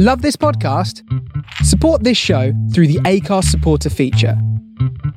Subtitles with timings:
[0.00, 1.02] Love this podcast?
[1.64, 4.40] Support this show through the Acast supporter feature.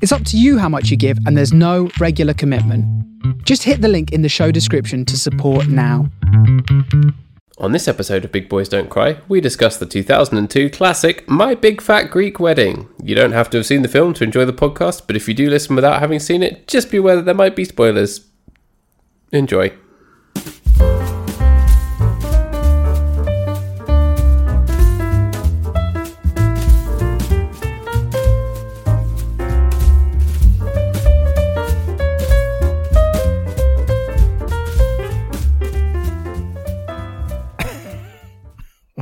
[0.02, 2.84] It's up to you how much you give, and there's no regular commitment.
[3.46, 6.10] Just hit the link in the show description to support now.
[7.60, 11.80] On this episode of Big Boys Don't Cry, we discuss the 2002 classic My Big
[11.80, 12.90] Fat Greek Wedding.
[13.04, 15.36] You don't have to have seen the film to enjoy the podcast, but if you
[15.36, 18.28] do listen without having seen it, just be aware that there might be spoilers.
[19.32, 19.74] Enjoy.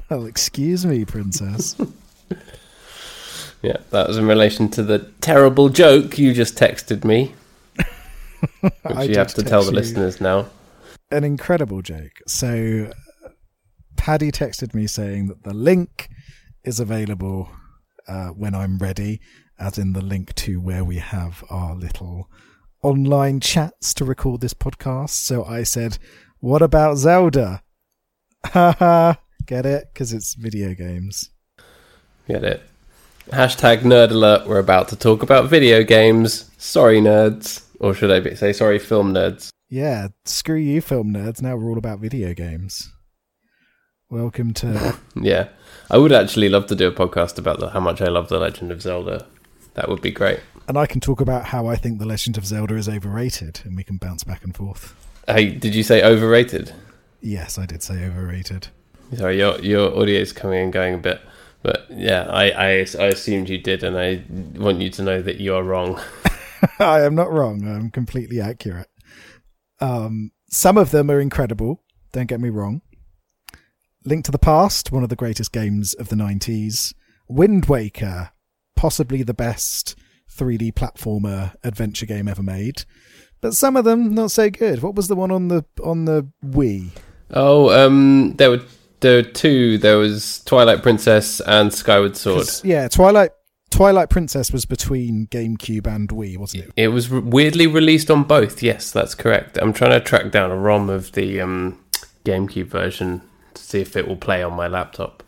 [0.09, 1.76] Well, excuse me, princess.
[3.62, 7.34] Yeah, that was in relation to the terrible joke you just texted me,
[8.62, 10.45] which I you have to tell the listeners now.
[11.12, 12.22] An incredible joke.
[12.26, 12.90] So,
[13.98, 16.08] Paddy texted me saying that the link
[16.64, 17.50] is available
[18.08, 19.20] uh, when I'm ready,
[19.59, 22.30] as in the link to where we have our little
[22.81, 25.09] online chats to record this podcast.
[25.09, 25.98] So I said,
[26.39, 27.61] "What about Zelda?"
[28.45, 29.16] Haha,
[29.50, 29.89] get it?
[29.92, 31.31] Because it's video games.
[32.28, 32.61] Get it?
[33.31, 34.47] Hashtag nerd alert.
[34.47, 36.52] We're about to talk about video games.
[36.59, 37.66] Sorry, nerds.
[37.80, 39.50] Or should I be, say sorry, film nerds?
[39.67, 41.42] Yeah, screw you, film nerds.
[41.42, 42.94] Now we're all about video games.
[44.11, 45.47] Welcome to Yeah,
[45.89, 48.38] I would actually love to do a podcast about the, how much I love The
[48.39, 49.25] Legend of Zelda.
[49.73, 50.42] That would be great.
[50.67, 53.75] and I can talk about how I think The Legend of Zelda is overrated, and
[53.75, 54.95] we can bounce back and forth.
[55.27, 56.73] Hey, did you say overrated?
[57.22, 58.67] Yes, I did say overrated.
[59.15, 61.21] Sorry, your your audio is coming and going a bit,
[61.63, 62.67] but yeah, I, I
[62.99, 64.23] I assumed you did, and I
[64.59, 65.99] want you to know that you are wrong.
[66.79, 67.67] I am not wrong.
[67.67, 68.89] I'm completely accurate.
[69.80, 71.83] Um, some of them are incredible.
[72.11, 72.81] Don't get me wrong.
[74.05, 76.93] Link to the Past, one of the greatest games of the 90s.
[77.27, 78.31] Wind Waker,
[78.75, 79.95] possibly the best
[80.33, 82.83] 3D platformer adventure game ever made.
[83.41, 84.81] But some of them not so good.
[84.81, 86.92] What was the one on the on the Wii?
[87.31, 88.61] Oh, um, there were
[89.02, 89.77] there were two.
[89.77, 92.48] There was Twilight Princess and Skyward Sword.
[92.64, 93.32] Yeah, Twilight
[93.70, 96.71] Twilight Princess was between GameCube and Wii, wasn't it?
[96.76, 98.64] It was re- weirdly released on both.
[98.64, 99.58] Yes, that's correct.
[99.61, 101.80] I'm trying to track down a ROM of the um,
[102.26, 103.21] GameCube version
[103.54, 105.23] to see if it will play on my laptop.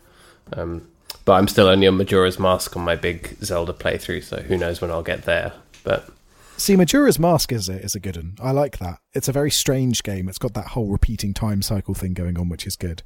[0.52, 0.88] Um,
[1.24, 4.80] but I'm still only on Majora's Mask on my big Zelda playthrough, so who knows
[4.80, 5.52] when I'll get there.
[5.84, 6.08] But
[6.56, 8.34] See, Majora's Mask is a, is a good one.
[8.40, 8.98] I like that.
[9.14, 10.28] It's a very strange game.
[10.28, 13.02] It's got that whole repeating time cycle thing going on, which is good.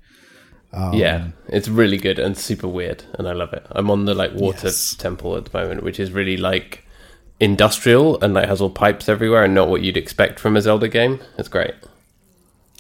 [0.77, 3.67] Um, yeah, it's really good and super weird, and I love it.
[3.71, 4.95] I'm on the like water Yes.
[4.95, 6.85] temple at the moment, which is really like
[7.41, 10.89] industrial and like has all pipes everywhere and not what you'd expect from a Zelda
[10.89, 11.21] game.
[11.39, 11.75] It's great.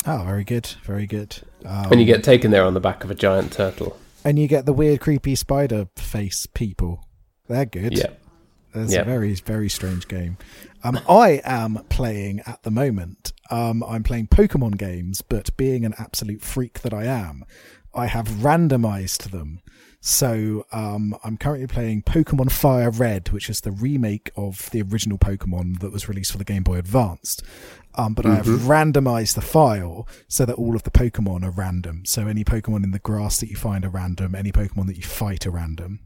[0.06, 1.36] Oh, very good, very good.
[1.64, 3.98] Um, And you get taken there on the back of a giant turtle.
[4.24, 7.04] and you get the weird, creepy spider face people.
[7.48, 7.96] They're good.
[7.96, 8.10] Yeah.
[8.74, 10.36] It's a very, very strange game.
[10.84, 13.32] Um, I am playing at the moment.
[13.50, 17.44] Um, I'm playing Pokemon games, but being an absolute freak that I am,
[17.96, 19.60] I have randomized them.
[20.00, 25.18] So um, I'm currently playing Pokemon Fire Red, which is the remake of the original
[25.18, 27.42] Pokemon that was released for the Game Boy Advanced.
[27.96, 32.04] Um, but I have randomized the file so that all of the Pokemon are random.
[32.04, 34.34] So any Pokemon in the grass that you find are random.
[34.34, 36.00] Any Pokemon that you fight are random.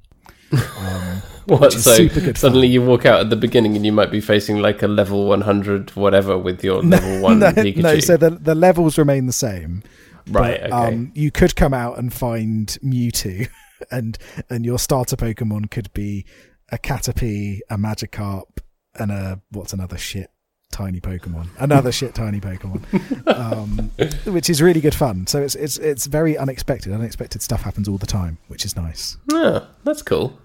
[0.53, 1.73] Um, What?
[1.73, 2.73] So suddenly fun.
[2.73, 5.91] you walk out at the beginning and you might be facing like a level 100
[5.97, 7.83] whatever with your level one no, Pikachu.
[7.83, 9.83] no, so the the levels remain the same.
[10.31, 10.61] Right.
[10.61, 10.95] but, Okay.
[10.95, 13.49] Um, you could come out and find Mewtwo,
[13.91, 14.19] and
[14.49, 16.25] and your starter Pokemon could be
[16.71, 18.59] a Caterpie, a Magikarp,
[18.95, 20.31] and a what's another shit
[20.71, 23.91] tiny Pokemon, another shit tiny Pokemon, um,
[24.33, 25.27] which is really good fun.
[25.27, 26.93] So it's it's it's very unexpected.
[26.93, 29.17] Unexpected stuff happens all the time, which is nice.
[29.33, 30.39] Ah, that's cool.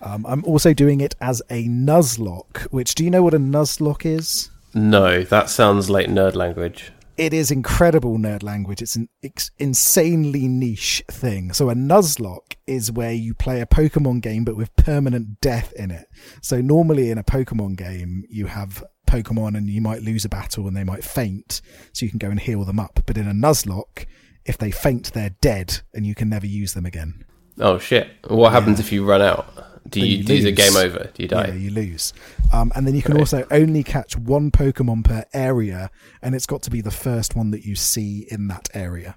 [0.00, 2.62] Um, I'm also doing it as a Nuzlocke.
[2.72, 4.50] Which do you know what a Nuzlocke is?
[4.74, 6.92] No, that sounds like nerd language.
[7.16, 8.80] It is incredible nerd language.
[8.82, 11.52] It's an ex- insanely niche thing.
[11.52, 15.90] So a Nuzlocke is where you play a Pokemon game but with permanent death in
[15.90, 16.06] it.
[16.40, 20.66] So normally in a Pokemon game, you have Pokemon and you might lose a battle
[20.66, 21.60] and they might faint,
[21.92, 23.00] so you can go and heal them up.
[23.04, 24.06] But in a Nuzlocke,
[24.46, 27.24] if they faint, they're dead and you can never use them again.
[27.60, 28.08] Oh shit!
[28.28, 28.86] What happens Yeah.
[28.86, 29.52] if you run out?
[29.88, 31.10] Do you, you is it game over?
[31.12, 31.48] Do you die?
[31.48, 32.12] Yeah, you lose.
[32.52, 33.20] Um, and then you can Right.
[33.20, 35.90] also only catch one Pokemon per area,
[36.22, 39.16] and it's got to be the first one that you see in that area.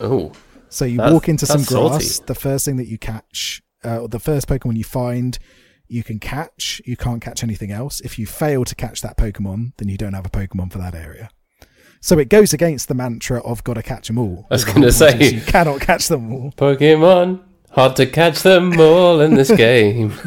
[0.00, 0.32] Oh,
[0.68, 1.68] So you walk into some grass.
[1.68, 2.24] salty.
[2.26, 5.38] The first thing that you catch, uh, the first Pokemon you find,
[5.86, 6.82] you can catch.
[6.84, 8.00] You can't catch anything else.
[8.00, 10.94] If you fail to catch that Pokemon, then you don't have a Pokemon for that
[10.94, 11.30] area.
[12.00, 14.96] So it goes against the mantra of "gotta catch them all." I was point is
[14.96, 16.52] say- you cannot catch them all.
[16.52, 20.12] Pokemon, hard to catch them all in this game.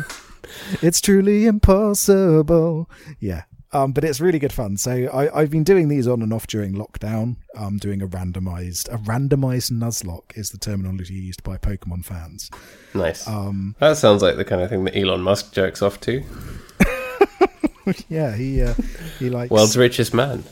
[0.81, 2.89] It's truly impossible.
[3.19, 3.43] Yeah.
[3.73, 4.77] Um, but it's really good fun.
[4.77, 7.38] So I, I've been doing these on and off during lockdown.
[7.55, 12.49] Um, doing a randomized, a randomized Nuzlocke is the terminology used by Pokemon fans.
[12.93, 13.27] Nice.
[13.27, 16.23] Um, that sounds like the kind of thing that Elon Musk jerks off to.
[18.09, 18.73] yeah, he uh,
[19.19, 19.51] he likes.
[19.51, 20.43] World's richest man.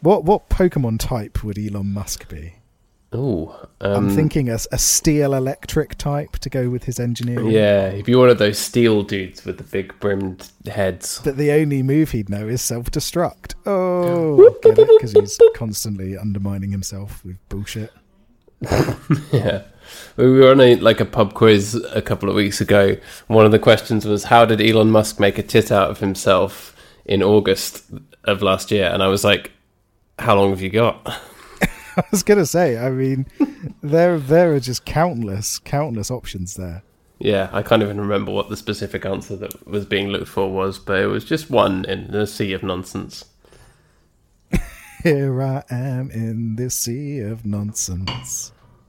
[0.00, 2.54] what what Pokemon type would Elon Musk be?
[3.12, 7.50] I'm Um, thinking a, a steel electric type to go with his engineering.
[7.50, 11.20] Yeah, he'd be one of those steel dudes with the big brimmed heads.
[11.22, 13.54] But the only move he'd know is self destruct.
[13.66, 17.92] Oh, because he's constantly undermining himself with bullshit.
[19.32, 19.62] Yeah.
[20.16, 22.96] We were on a like a pub quiz a couple of weeks ago.
[23.26, 26.74] One of the questions was how did Elon Musk make a tit out of himself
[27.04, 27.84] in August
[28.24, 28.86] of last year?
[28.86, 29.50] And I was like,
[30.18, 31.20] How long have you got?
[31.96, 33.26] I was gonna say, I mean,
[33.82, 36.82] there there are just countless countless options there.
[37.18, 40.78] Yeah, I can't even remember what the specific answer that was being looked for was,
[40.78, 43.26] but it was just one in a sea of nonsense.
[45.04, 48.52] Here I am in this sea of nonsense.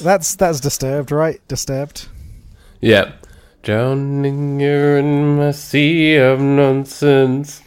[0.00, 1.40] that's that's disturbed, right?
[1.48, 2.08] Disturbed.
[2.80, 3.12] Yeah.
[3.62, 7.62] Drowning here in my sea of nonsense.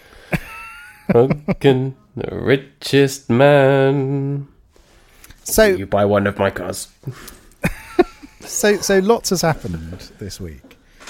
[1.11, 4.47] Fucking the richest man.
[5.43, 6.87] So You buy one of my cars.
[8.41, 9.75] so so lots has happened
[10.19, 10.61] this week.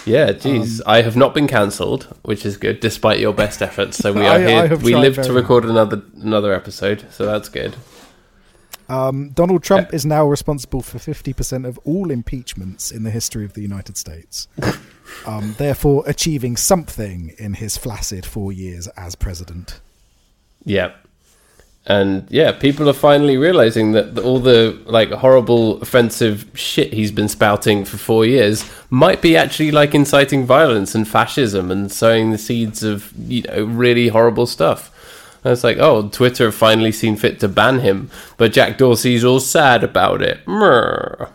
[0.06, 0.82] Yeah, geez.
[0.86, 3.98] I have not been cancelled, which is good, despite your best efforts.
[3.98, 4.68] So we are I- I here.
[4.68, 7.76] have we live to record another another episode, so that's good.
[8.90, 13.52] Um, Donald Trump is now responsible for 50% of all impeachments in the history of
[13.54, 14.48] the United States,
[15.26, 19.82] um, therefore achieving something in his flaccid four years as president.
[20.64, 20.94] Yeah.
[21.88, 27.30] And yeah, people are finally realizing that all the like horrible, offensive shit he's been
[27.30, 32.38] spouting for four years might be actually like inciting violence and fascism and sowing the
[32.38, 34.94] seeds of you know really horrible stuff.
[35.46, 39.24] And it's like, oh, Twitter have finally seen fit to ban him, but Jack Dorsey's
[39.24, 40.46] all sad about it.
[40.46, 41.32] Mrr.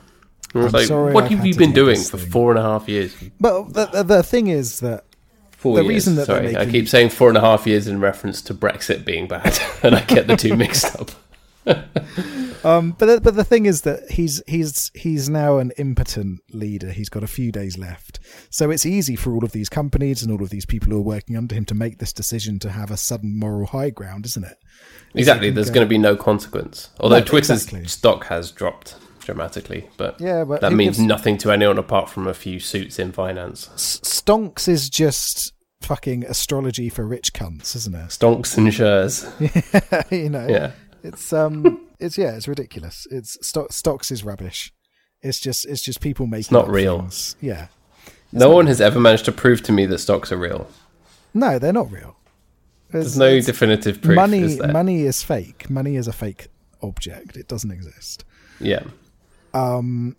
[0.55, 3.17] I'm like, sorry what I've have you been doing for four and a half years?
[3.41, 5.07] But the, the, the thing is that
[5.63, 5.89] Four The years.
[5.95, 9.05] reason that Sorry, I keep saying four and a half years in reference to Brexit
[9.05, 11.11] being bad, and I get the two mixed up.
[12.65, 16.93] Um, but the, but the thing is that he's he's he's now an impotent leader.
[16.93, 18.21] He's got a few days left,
[18.51, 21.03] so it's easy for all of these companies and all of these people who are
[21.03, 24.45] working under him to make this decision to have a sudden moral high ground, isn't
[24.45, 24.59] it?
[25.15, 25.51] Exactly.
[25.51, 26.91] There's go- going to be no consequence.
[27.01, 27.89] Although No, Twitter's exactly.
[27.89, 32.27] stock has dropped dramatically, but Yeah, but that means gives- nothing to anyone apart from
[32.27, 33.69] a few suits in finance.
[33.77, 38.09] Stonks is just fucking astrology for rich cunts, isn't it?
[38.09, 39.27] Stonks and shares.
[40.11, 40.73] you know, Yeah.
[41.03, 43.07] it's um, it's yeah, it's ridiculous.
[43.11, 44.73] It's stock, stocks is rubbish.
[45.23, 46.99] It's just it's just people making not up real.
[47.01, 47.37] things.
[47.41, 47.69] Yeah,
[48.33, 50.69] No one has ever managed to prove to me that stocks are real.
[51.35, 52.17] no, they're not real.
[52.91, 54.17] There's no definitive proof.
[54.17, 54.41] money.
[54.43, 54.59] is?
[54.59, 55.71] Money is fake.
[55.71, 56.49] Money is a fake
[56.83, 57.37] object.
[57.39, 58.25] It doesn't exist.
[58.61, 58.83] Yeah.
[59.55, 60.17] And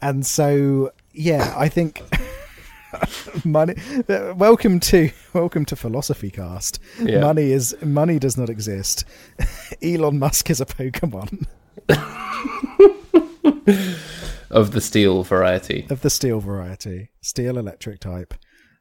[0.00, 2.02] and so yeah i think
[3.44, 3.74] money
[4.36, 6.80] welcome to welcome to philosophy cast.
[7.00, 7.20] Yeah.
[7.20, 9.04] money is money does not exist.
[9.82, 11.46] Elon musk is a pokemon.
[14.50, 15.86] Of the steel variety.
[15.88, 17.10] of the steel variety.
[17.20, 18.34] Steel electric type.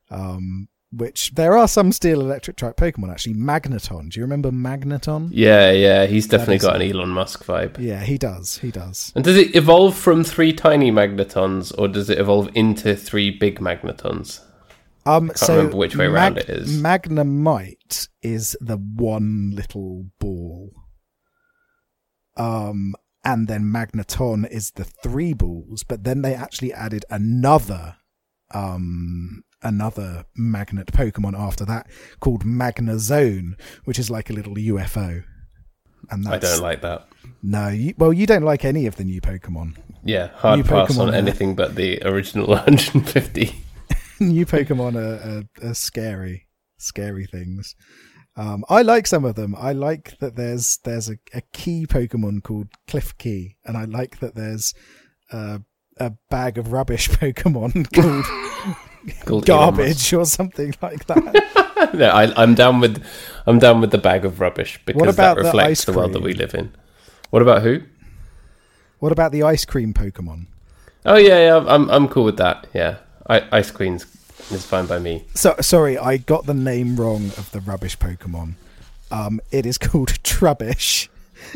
[0.09, 5.29] Um which there are some steel electric type pokemon actually magneton do you remember magneton
[5.31, 6.05] Yeah, yeah.
[6.07, 6.89] He's definitely got an.
[6.91, 7.77] Elon Musk vibe.
[7.79, 12.09] yeah he does he does And does it evolve from three tiny magnetons, or does
[12.09, 14.41] it evolve into three big magnetons?
[15.05, 16.81] Um, so remember which way round it is.
[16.81, 20.71] Magnemite is the one little ball.
[22.37, 22.93] Um,
[23.23, 27.97] and then Magneton is the three balls, but then they actually added another,
[28.53, 31.87] um, another magnet Pokemon after that
[32.19, 35.23] called Magnezone, which is like a little UFO.
[36.09, 37.07] And I don't like that.
[37.43, 39.77] No, you, well, you don't like any of the new Pokemon.
[40.03, 43.55] Yeah, hard New pass Pokemon, on uh, anything but the original 150.
[44.19, 47.75] new Pokemon are, are, are scary, scary things.
[48.35, 49.55] Um, I like some of them.
[49.57, 54.35] I like that there's there's a, a key Pokemon called Klefki, and I like that
[54.35, 54.73] there's
[55.31, 55.59] uh,
[55.99, 58.25] a bag of rubbish Pokemon called
[59.25, 61.91] Called Garbage or something like that.
[61.93, 63.03] no, I, I'm down with
[63.47, 66.33] I'm down with the bag of rubbish because that reflects ice the world that we
[66.33, 66.75] live in.
[67.29, 67.81] What about who?
[68.99, 70.47] what about the ice cream Pokemon?
[71.05, 72.67] Oh yeah, yeah, I'm I'm cool with that.
[72.73, 74.05] Yeah, I, Ice Queen's
[74.51, 75.25] is fine by me.
[75.33, 78.55] So sorry, I got the name wrong of the rubbish Pokemon.
[79.11, 81.07] Um, it is called Trubbish,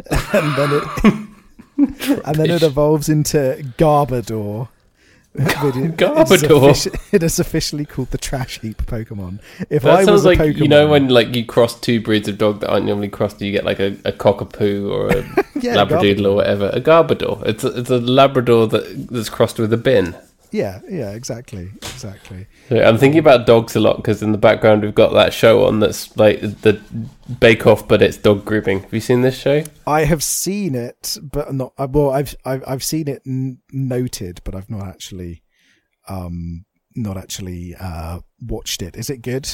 [0.10, 1.33] and then it
[1.78, 4.70] and then it evolves into Garbodor.
[5.36, 7.00] Garbodor.
[7.14, 9.40] It is officially called the Trash Heap Pokemon.
[9.70, 12.02] If That I sounds was a like Pokemon, you know when like you cross two
[12.02, 15.22] breeds of dog that aren't normally crossed, you get like a, a cockapoo or a
[15.60, 16.70] Yeah, labradoodle or whatever.
[16.74, 17.44] A Garbodor.
[17.48, 20.16] It's a, it's a Labrador that that's crossed with a bin.
[20.54, 22.48] Yeah, yeah, exactly, exactly.
[22.70, 25.66] Yeah, I'm thinking about dogs a lot because in the background we've got that show
[25.66, 26.80] on that's like the
[27.40, 28.82] Bake Off, but it's dog grooming.
[28.84, 29.64] Have you seen this show?
[29.88, 31.74] I have seen it, but not.
[31.78, 35.44] uh, Well, I've I've, I've seen it n- noted, but I've not actually,
[36.08, 38.96] um, not actually uh, watched it.
[38.96, 39.50] Is it good?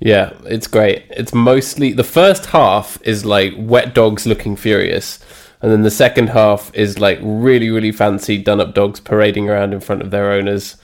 [0.00, 1.04] Yeah, it's great.
[1.10, 5.18] It's mostly the first half is like wet dogs looking furious,
[5.62, 9.72] and then the second half is like really, really fancy done up dogs parading around
[9.72, 10.76] in front of their owners,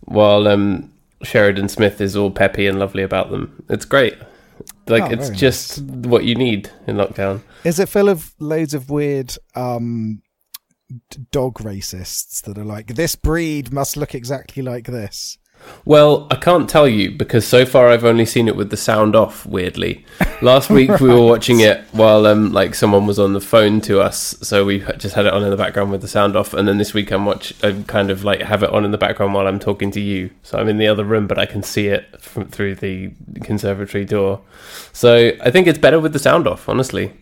[0.00, 3.64] while um, Sheridan Smith is all peppy and lovely about them.
[3.70, 4.16] It's great.
[4.86, 7.42] Like Oh, it's just what you need in lockdown.
[7.64, 10.22] Is it full of loads of weird um,
[11.32, 15.38] dog racists that are like this breed must look exactly like this?
[15.84, 19.14] Well, I can't tell you because so far I've only seen it with the sound
[19.14, 19.46] off.
[19.46, 20.04] Weirdly,
[20.42, 24.00] last week we were watching it while um like someone was on the phone to
[24.00, 26.54] us, so we just had it on in the background with the sound off.
[26.54, 28.98] And then this week I'm watch I kind of like have it on in the
[28.98, 30.30] background while I'm talking to you.
[30.42, 33.12] So I'm in the other room, but I can see it from through the
[33.44, 34.40] conservatory door.
[34.92, 36.68] So I think it's better with the sound off.
[36.68, 37.12] Honestly,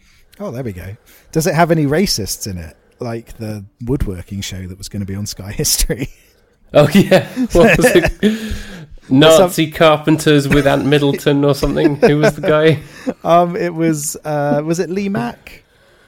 [0.40, 0.96] Oh, there we go.
[1.32, 5.06] Does it have any racists in it, like the woodworking show that was going to
[5.06, 6.08] be on Sky History?
[6.75, 8.56] oh yeah, what was it?
[9.11, 11.97] Nazi carpenters with Ant Middleton or something.
[11.97, 12.83] Who was the guy?
[13.25, 15.62] um, it was uh, was it Lee Mack?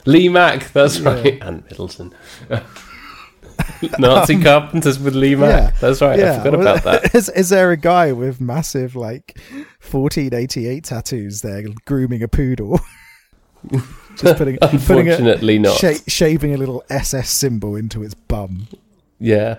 [0.07, 2.15] Lee Mack, that's right, Ant Middleton.
[3.99, 5.73] Nazi carpenters with Lee Mack.
[5.73, 5.79] yeah.
[5.81, 6.19] That's right.
[6.19, 7.15] I forgot about that.
[7.15, 9.39] Is, is there a guy with massive like
[9.91, 12.81] 1488 tattoos there grooming a poodle?
[14.17, 15.77] Just putting, putting a, Unfortunately, not.
[15.77, 18.69] sha- shaving a little SS symbol into its bum.
[19.19, 19.59] Yeah,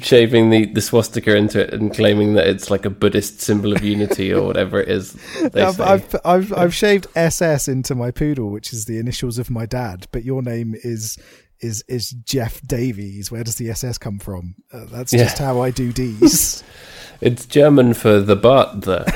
[0.00, 3.82] shaving the, the swastika into it and claiming that it's like a Buddhist symbol of
[3.82, 5.12] unity or whatever it is.
[5.52, 5.84] They I've, say.
[5.84, 10.06] I've, I've, I've shaved SS into my poodle, which is the initials of my dad.
[10.12, 11.18] But your name is
[11.60, 13.30] is is Jeff Davies.
[13.30, 14.54] Where does the SS come from?
[14.72, 15.24] Uh, that's Yeah.
[15.24, 16.62] just how I do D's.
[17.20, 18.80] It's German for the butt.
[18.82, 19.14] The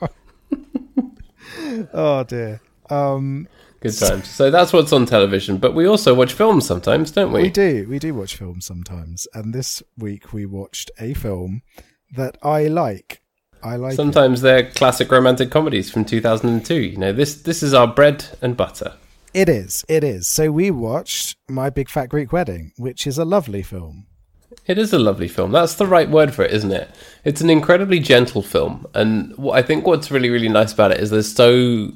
[1.92, 2.60] oh dear.
[2.88, 3.48] Um,
[3.86, 4.28] good times.
[4.28, 5.58] So that's what's on television.
[5.58, 7.42] But we also watch films sometimes, don't we?
[7.42, 11.62] we do we do watch films sometimes, and this week we watched a film
[12.14, 13.22] that I like.
[13.62, 13.94] I like.
[13.94, 13.96] it.
[13.96, 16.74] Sometimes they're classic romantic comedies from 2002.
[16.74, 18.94] You know, this this is our bread and butter.
[19.34, 19.84] It is.
[19.88, 20.26] It is.
[20.26, 24.06] So we watched My Big Fat Greek Wedding, which is a lovely film.
[24.66, 25.52] It is a lovely film.
[25.52, 26.90] That's the right word for it, isn't it?
[27.24, 31.00] It's an incredibly gentle film, and what I think what's really really nice about it
[31.00, 31.92] is there's so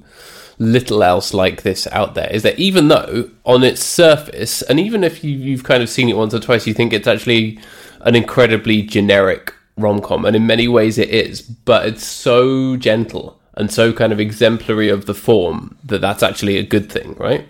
[0.60, 2.30] little else like this out there.
[2.30, 6.08] Is that even though on its surface, and even if you, you've kind of seen
[6.08, 7.58] it once or twice, you think it's actually
[8.02, 13.40] an incredibly generic rom com, and in many ways it is, but it's so gentle
[13.54, 17.48] and so kind of exemplary of the form that that's actually a good thing, right?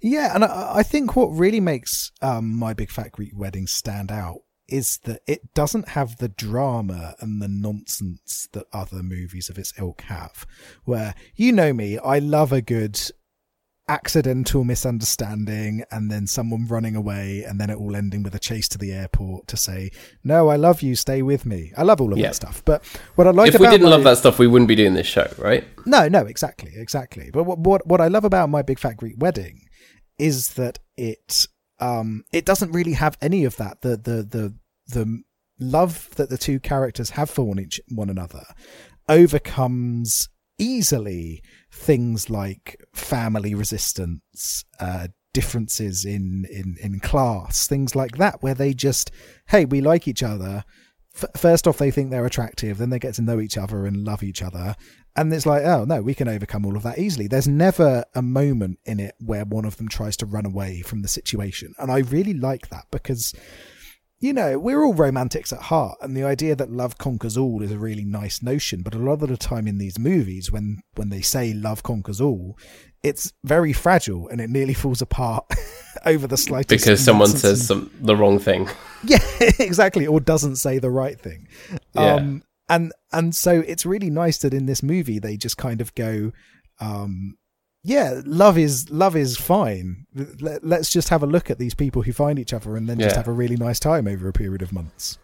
[0.00, 4.12] Yeah, and I, I think what really makes um, My Big Fat Greek Wedding stand
[4.12, 9.58] out is that it doesn't have the drama and the nonsense that other movies of
[9.58, 10.46] its ilk have.
[10.84, 12.98] Where, you know me, I love a good
[13.86, 18.66] accidental misunderstanding and then someone running away and then it all ending with a chase
[18.66, 19.90] to the airport to say,
[20.22, 21.70] No, I love you, stay with me.
[21.76, 22.28] I love all of Yeah.
[22.28, 22.62] that stuff.
[22.64, 22.82] But
[23.16, 25.06] what I like if we didn't my- love that stuff, we wouldn't be doing this
[25.06, 25.64] show, right?
[25.84, 27.28] no, no, exactly, exactly.
[27.30, 29.60] But what what what I love about my Big Fat Greek Wedding
[30.18, 31.46] is that it
[31.80, 33.80] um it doesn't really have any of that.
[33.82, 34.54] The the the
[34.88, 35.22] the
[35.58, 38.44] love that the two characters have for one each one another
[39.08, 40.28] overcomes
[40.58, 48.54] easily things like family resistance, uh, differences in, in, in class, things like that, where
[48.54, 49.10] they just,
[49.48, 50.64] hey, we like each other.
[51.14, 54.04] F- first off, they think they're attractive, then they get to know each other and
[54.04, 54.76] love each other.
[55.16, 57.28] And it's like, oh no, we can overcome all of that easily.
[57.28, 61.02] There's never a moment in it where one of them tries to run away from
[61.02, 61.74] the situation.
[61.78, 63.32] And I really like that because
[64.24, 67.70] you know, we're all romantics at heart, and the idea that love conquers all is
[67.70, 68.80] a really nice notion.
[68.80, 72.22] But a lot of the time in these movies, when when they say love conquers
[72.22, 72.56] all,
[73.02, 75.44] it's very fragile and it nearly falls apart
[76.06, 78.68] over the slightest Because someone says some the wrong thing.
[79.04, 79.18] yeah,
[79.58, 81.46] exactly, or doesn't say the right thing.
[81.94, 82.14] Yeah.
[82.14, 82.42] Um,
[82.74, 86.32] and and so it's really nice that in this movie they just kind of go,
[86.80, 87.36] um,
[87.82, 90.06] yeah, love is love is fine.
[90.40, 92.98] Let, let's just have a look at these people who find each other and then
[92.98, 95.18] just have a really nice time over a period of months.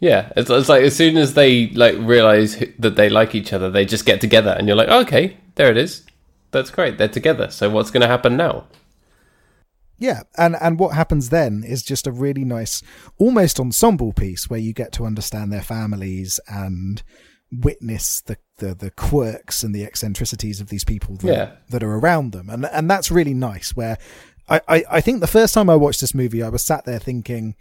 [0.00, 3.52] Yeah, it's, it's like as soon as they like realize who- that they like each
[3.52, 6.04] other, they just get together, and you're like, okay, there it is.
[6.52, 6.96] That's great.
[6.98, 7.50] They're together.
[7.50, 8.64] So what's going to happen now?
[9.98, 12.82] Yeah, and and what happens then is just a really nice,
[13.18, 17.02] almost ensemble piece where you get to understand their families and
[17.50, 21.50] witness the the, the quirks and the eccentricities of these people that, Yeah.
[21.70, 23.74] that are around them, and and that's really nice.
[23.74, 23.98] Where
[24.48, 26.98] I, I I think the first time I watched this movie, I was sat there
[27.00, 27.54] thinking.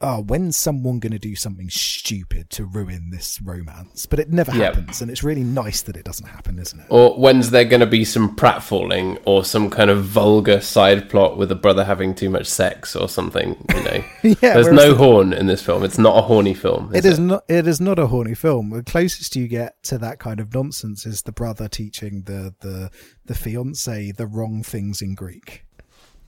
[0.00, 4.06] Oh, when's someone going to do something stupid to ruin this romance?
[4.06, 4.74] But it never Yep.
[4.76, 6.86] happens, and it's really nice that it doesn't happen, isn't it?
[6.88, 11.36] Or when's there going to be some pratfalling or some kind of vulgar side plot
[11.36, 13.56] with a brother having too much sex or something?
[13.74, 14.04] You know,
[14.40, 15.82] Yeah, there's no the- horn in this film.
[15.82, 16.94] It's not a horny film.
[16.94, 17.42] It Is is not.
[17.48, 18.70] It is not a horny film.
[18.70, 22.92] The closest you get to that kind of nonsense is the brother teaching the the
[23.26, 25.64] the fiance the wrong things in Greek.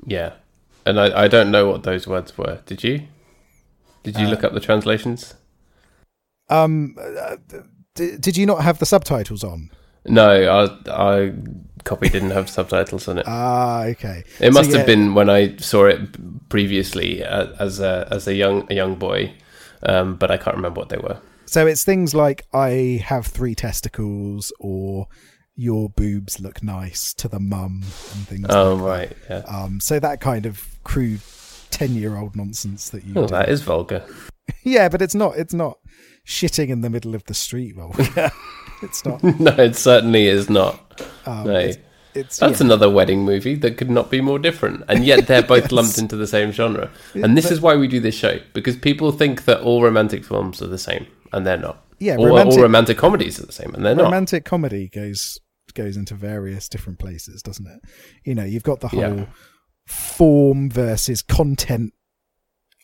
[0.05, 0.33] Yeah,
[0.85, 2.63] and I, I don't know what those words were.
[2.67, 3.03] Did you?
[4.03, 5.35] Did you look up the translations?
[6.49, 7.37] Um, uh,
[7.95, 9.71] d- did you not have the subtitles on?
[10.07, 10.29] No,
[10.89, 11.33] I, I
[11.85, 13.25] copy didn't have subtitles on it.
[13.29, 14.25] Ah, okay.
[14.41, 18.27] It So, must yeah, have been when I saw it previously uh, as a as
[18.27, 19.35] a young a young boy,
[19.83, 21.21] um, but I can't remember what they were.
[21.47, 25.09] So it's things like I have three testicles, or
[25.55, 27.83] your boobs look nice to the mum,
[28.15, 28.47] and things.
[28.49, 29.39] Oh like right, yeah.
[29.41, 29.53] that.
[29.55, 31.21] Um, so that kind of crude
[31.71, 33.15] ten-year-old nonsense that you.
[33.17, 33.35] Oh, do.
[33.35, 34.05] that is vulgar.
[34.65, 35.37] Yeah, but it's not.
[35.39, 35.79] It's not
[36.27, 37.77] shitting in the middle of the street.
[37.77, 37.95] Well,
[38.83, 39.23] it's not.
[39.41, 41.01] no, it certainly is not.
[41.25, 41.55] Um, No.
[41.55, 41.79] it's,
[42.15, 42.67] it's That's yeah.
[42.67, 45.73] another wedding movie that could not be more different, and yet they're both Yes.
[45.73, 46.91] lumped into the same genre.
[47.15, 50.61] And this is why we do this show because people think that all romantic films
[50.61, 51.87] are the same, and they're not.
[52.01, 54.05] Yeah, Or romantic- all romantic comedies are the same, and they're not.
[54.07, 55.39] romantic comedy goes
[55.75, 57.81] goes into various different places, doesn't it?
[58.25, 59.27] You know, you've got the whole Yeah.
[59.91, 61.93] Form versus content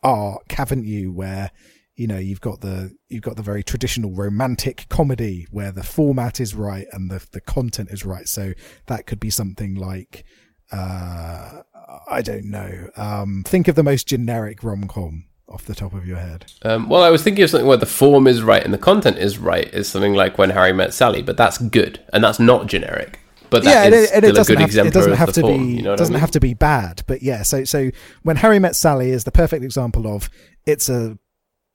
[0.02, 1.12] arc, haven't you?
[1.12, 1.50] Where
[1.94, 6.40] you know you've got the you've got the very traditional romantic comedy where the format
[6.40, 8.28] is right and the the content is right.
[8.28, 8.52] So
[8.86, 10.24] that could be something like
[10.72, 11.62] uh
[12.10, 12.90] I don't know.
[12.96, 16.52] Um think of the most generic rom com off the top of your head.
[16.62, 19.18] Um, well, I was thinking of something where the form is right and the content
[19.18, 19.72] is right.
[19.72, 23.20] Is something like When Harry Met Sally, but that's good and that's not generic.
[23.50, 25.66] But yeah, and it, and it doesn't good have, it doesn't have to form.
[25.68, 26.20] be you know doesn't mean?
[26.20, 27.42] have to be bad, but yeah.
[27.42, 27.90] So so
[28.22, 30.28] when Harry Met Sally is the perfect example of
[30.66, 31.18] it's a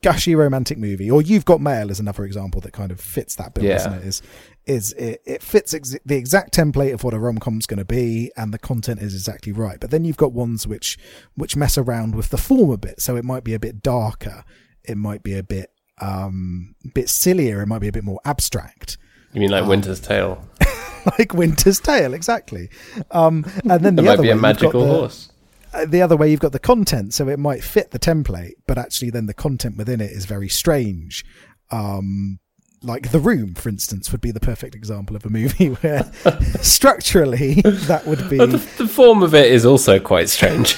[0.03, 3.53] gushy romantic movie, or You've Got Mail is another example that kind of fits that
[3.53, 3.75] bill, Yeah.
[3.77, 4.03] doesn't it?
[4.03, 4.21] Is
[4.65, 7.85] is it, it fits ex- the exact template of what a rom com's going to
[7.85, 9.79] be, and the content is exactly right.
[9.79, 10.97] But then you've got ones which
[11.35, 14.43] which mess around with the form a bit, so it might be a bit darker,
[14.83, 18.97] it might be a bit um bit sillier, it might be a bit more abstract
[19.33, 20.43] You mean Um, like Winter's Tale?
[21.17, 22.69] like Winter's Tale, exactly.
[23.11, 25.31] Um, and then the might other be way, a magical the, horse.
[25.73, 28.77] uh, the other way, you've got the content, so it might fit the template, but
[28.77, 31.25] actually, then the content within it is very strange.
[31.71, 32.39] Um,
[32.83, 36.03] like The Room, for instance, would be the perfect example of a movie where
[36.61, 40.77] structurally that would be the, the form of it is also quite strange.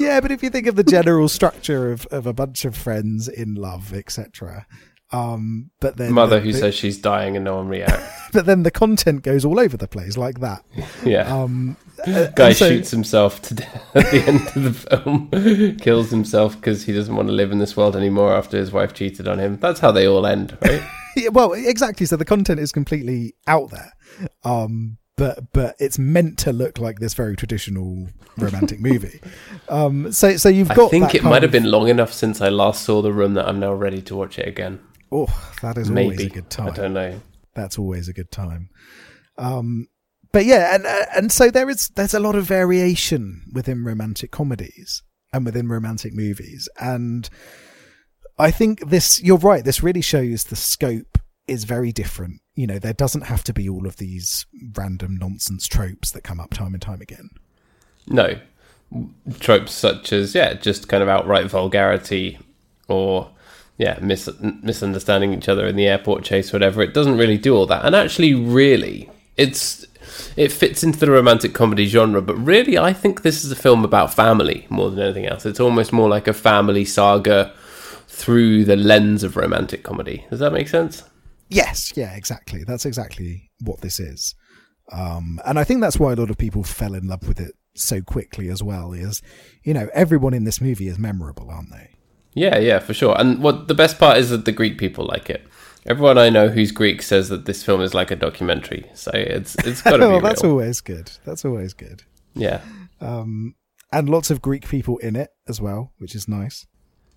[0.00, 0.20] yeah.
[0.20, 3.54] But if you think of the general structure of, of a bunch of friends in
[3.54, 4.66] love, etc.
[5.12, 8.02] Um, but then Mother the- who the- says she's dying and no one reacts.
[8.32, 10.64] but then the content goes all over the place like that.
[11.04, 11.22] Yeah.
[11.34, 16.10] Um, uh, Guy so- shoots himself to death at the end of the film, kills
[16.10, 19.28] himself because he doesn't want to live in this world anymore after his wife cheated
[19.28, 19.58] on him.
[19.60, 20.82] That's how they all end, right?
[21.16, 22.06] Yeah, well, exactly.
[22.06, 23.92] So the content is completely out there,
[24.44, 29.20] um, but but it's meant to look like this very traditional romantic movie.
[29.68, 30.86] Um, so so you've got.
[30.86, 33.34] I think it might have of- been long enough since I last saw the room
[33.34, 34.80] that I'm now ready to watch it again.
[35.12, 36.68] Oh, that is always a good time.
[36.68, 37.20] I don't know.
[37.54, 38.70] That's always a good time.
[39.36, 39.88] Um,
[40.32, 44.30] but yeah, and uh, and so there is there's a lot of variation within romantic
[44.30, 47.28] comedies and within romantic movies, and
[48.38, 49.64] I think this you're right.
[49.64, 52.40] This really shows the scope is very different.
[52.54, 54.46] You know, there doesn't have to be all of these
[54.76, 57.30] random nonsense tropes that come up time and time again.
[58.06, 58.38] No.
[59.40, 62.38] Tropes such as, yeah, just kind of outright vulgarity
[62.88, 63.30] or,
[63.78, 66.82] yeah, mis- misunderstanding each other in the airport chase, whatever.
[66.82, 67.84] It doesn't really do all that.
[67.84, 69.86] And actually, really, it's.
[70.36, 73.84] It fits into the romantic comedy genre, but really, I think this is a film
[73.84, 75.46] about family more than anything else.
[75.46, 77.52] It's almost more like a family saga
[78.08, 80.26] through the lens of romantic comedy.
[80.28, 81.02] Does that make sense?
[81.48, 82.62] Yes, yeah, exactly.
[82.64, 84.34] That's exactly what this is.
[84.90, 87.52] Um, and I think that's why a lot of people fell in love with it
[87.74, 88.92] so quickly as well.
[88.92, 89.22] Is
[89.64, 91.91] you know everyone in this movie is memorable, aren't they?
[92.34, 93.18] Yeah, yeah, for sure.
[93.18, 95.46] And what the best part is that the Greek people like it.
[95.84, 98.88] Everyone I know who's Greek says that this film is like a documentary.
[98.94, 100.20] So it's it's got to be well, real.
[100.20, 101.10] that's always good.
[101.24, 102.04] That's always good.
[102.34, 102.60] Yeah.
[103.00, 103.56] Um,
[103.92, 106.66] and lots of Greek people in it as well, which is nice.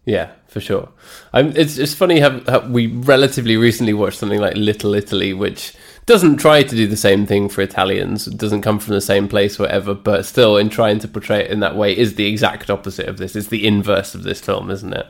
[0.06, 0.90] Yeah, for sure.
[1.34, 5.74] I'm, it's it's funny how, how we relatively recently watched something like Little Italy, which
[6.06, 8.28] doesn't try to do the same thing for Italians.
[8.28, 9.94] It doesn't come from the same place, whatever.
[9.94, 13.18] But still, in trying to portray it in that way, is the exact opposite of
[13.18, 13.36] this.
[13.36, 15.08] It's the inverse of this film, isn't it?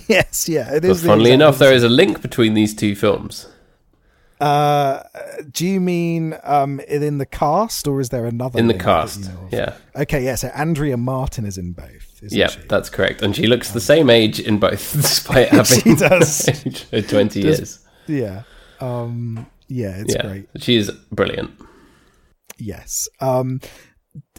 [0.08, 1.04] yes, yeah, it But is.
[1.04, 3.46] funnily exact enough, there is a link between these two films.
[4.40, 5.04] Uh,
[5.52, 9.26] do you mean um in the cast or is there another In the cast, you
[9.28, 10.34] know yeah, Okay, yeah.
[10.34, 12.20] So Andrea Martin is in both.
[12.22, 13.22] Isn't yeah, that's correct.
[13.22, 16.44] And she looks the same age in both, despite having She does.
[17.08, 17.78] twenty Does- years.
[18.08, 18.42] yeah.
[18.80, 19.46] Um.
[19.72, 20.48] Yeah, it's yeah, great.
[20.58, 21.50] She's brilliant.
[22.58, 23.08] Yes.
[23.20, 23.60] Um.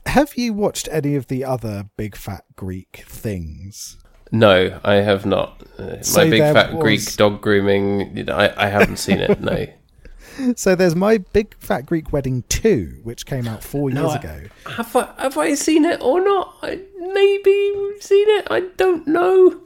[0.06, 3.98] Have you watched any of the other big fat Greek things?
[4.32, 5.64] No, I have not.
[5.80, 8.18] Uh, So My big fat was- Greek dog grooming.
[8.18, 9.40] you know, I, I haven't seen it.
[9.40, 9.66] No,
[10.56, 14.18] So there's my big fat Greek wedding two, which came out four No, years I-
[14.20, 14.48] ago.
[14.68, 16.58] have I have I seen it or not?
[16.62, 18.48] I maybe seen it.
[18.52, 19.62] I don't know.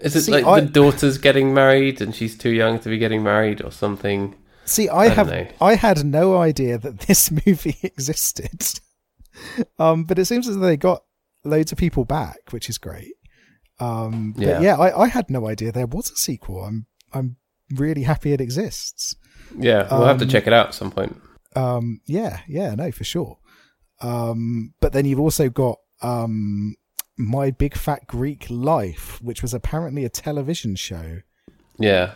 [0.00, 2.98] Is it See, like I- the daughter's getting married and she's too young to be
[2.98, 4.34] getting married or something?
[4.66, 5.46] See, I, don't have know.
[5.60, 8.80] I had no idea that this movie existed.
[9.78, 11.02] Um, but it seems as though they got
[11.44, 13.12] loads of people back, which is great.
[13.78, 14.60] Um, but Yeah.
[14.60, 16.64] yeah, I, I had no idea there was a sequel.
[16.64, 17.36] I'm I'm
[17.74, 19.14] really happy it exists.
[19.58, 21.16] Yeah, we'll have to Um, check it out at some point.
[21.54, 23.38] Um, yeah, yeah, no, for sure.
[24.00, 26.74] Um, but then you've also got um,
[27.16, 31.20] My Big Fat Greek Life, which was apparently a television show
[31.78, 32.14] Yeah,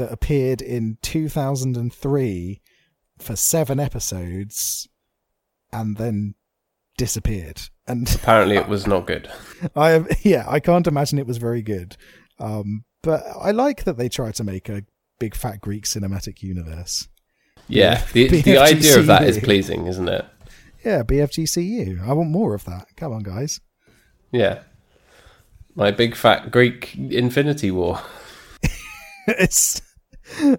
[0.00, 2.60] that appeared in 2003
[3.18, 4.88] for seven episodes
[5.72, 6.34] and then
[6.96, 7.60] disappeared.
[7.86, 9.30] And apparently it was not good.
[9.76, 11.96] I yeah, I can't imagine it was very good.
[12.38, 14.84] Um, but I like that they try to make a
[15.18, 17.08] big fat Greek cinematic universe.
[17.68, 20.24] Yeah, the the idea of that is pleasing, isn't it?
[20.84, 22.08] Yeah, BFGCU.
[22.08, 22.86] I want more of that.
[22.96, 23.60] Come on, guys.
[24.32, 24.60] Yeah,
[25.74, 28.00] my big fat Greek Infinity War.
[29.26, 29.82] it's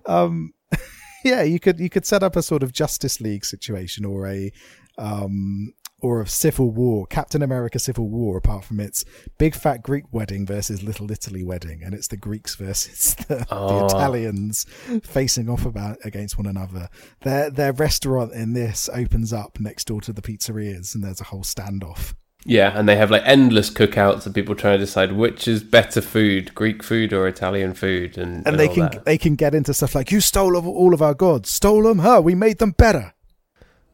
[0.06, 0.52] um
[1.24, 4.52] yeah you could you could set up a sort of justice league situation or a
[4.98, 9.06] um or a civil war captain america civil war apart from its
[9.38, 13.80] big fat greek wedding versus little italy wedding and it's the greeks versus the, Oh.
[13.80, 14.66] the italians
[15.04, 16.90] facing off about against one another
[17.22, 21.26] their their restaurant in this opens up next door to the pizzerias and there's a
[21.26, 25.48] whole standoff Yeah, and they have like endless cookouts of people trying to decide which
[25.48, 29.06] is better food, Greek food or Italian food, and, and they all can that.
[29.06, 32.20] they can get into stuff like you stole all of our gods stole them huh
[32.24, 33.14] we made them better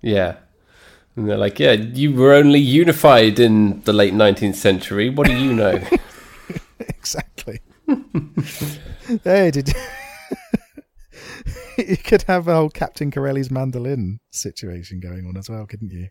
[0.01, 0.37] Yeah.
[1.15, 5.09] And they're like, yeah, you were only unified in the late 19th century.
[5.09, 5.81] What do you know?
[6.79, 7.59] exactly.
[9.23, 9.73] hey, did
[11.77, 16.09] you could have a whole Captain Corelli's mandolin situation going on as well, couldn't you?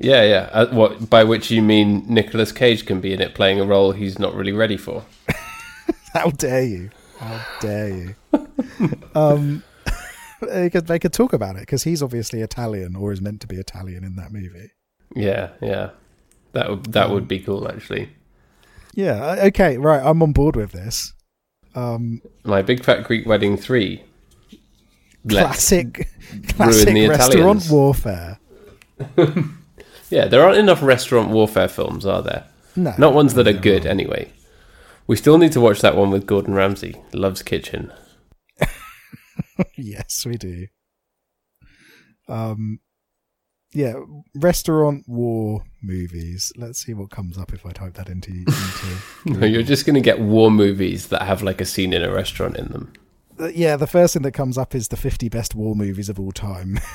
[0.00, 0.48] Yeah, yeah.
[0.52, 3.92] Uh, what by which you mean Nicolas Cage can be in it playing a role
[3.92, 5.04] he's not really ready for?
[6.14, 6.90] How dare you?
[7.18, 8.14] How dare you?
[9.14, 9.62] um,
[10.42, 13.46] they could they could talk about it because he's obviously Italian or is meant to
[13.46, 14.70] be Italian in that movie.
[15.14, 15.90] Yeah, yeah.
[16.52, 18.10] That would that would be cool actually.
[18.94, 19.22] Yeah.
[19.24, 19.78] uh, Okay.
[19.78, 20.02] Right.
[20.04, 21.12] I'm on board with this.
[21.74, 24.02] Um, My Big Fat Greek Wedding 3.
[25.28, 26.08] Classic,
[26.48, 27.70] classic restaurant Italians.
[27.70, 28.38] warfare.
[30.10, 32.46] Yeah, there aren't enough restaurant warfare films, are there?
[32.76, 34.32] No, Not ones that are good anyway.
[35.06, 37.92] We still need to watch that one with Gordon Ramsay, Love's Kitchen.
[39.76, 40.66] yes, we do.
[42.28, 42.80] Um,
[43.72, 43.94] yeah,
[44.34, 46.52] restaurant war movies.
[46.56, 48.30] Let's see what comes up if I type that into.
[49.26, 52.02] into No, you're just going to get war movies that have like a scene in
[52.02, 52.92] a restaurant in them.
[53.38, 56.18] Uh, yeah, the first thing that comes up is the 50 best war movies of
[56.18, 56.80] all time.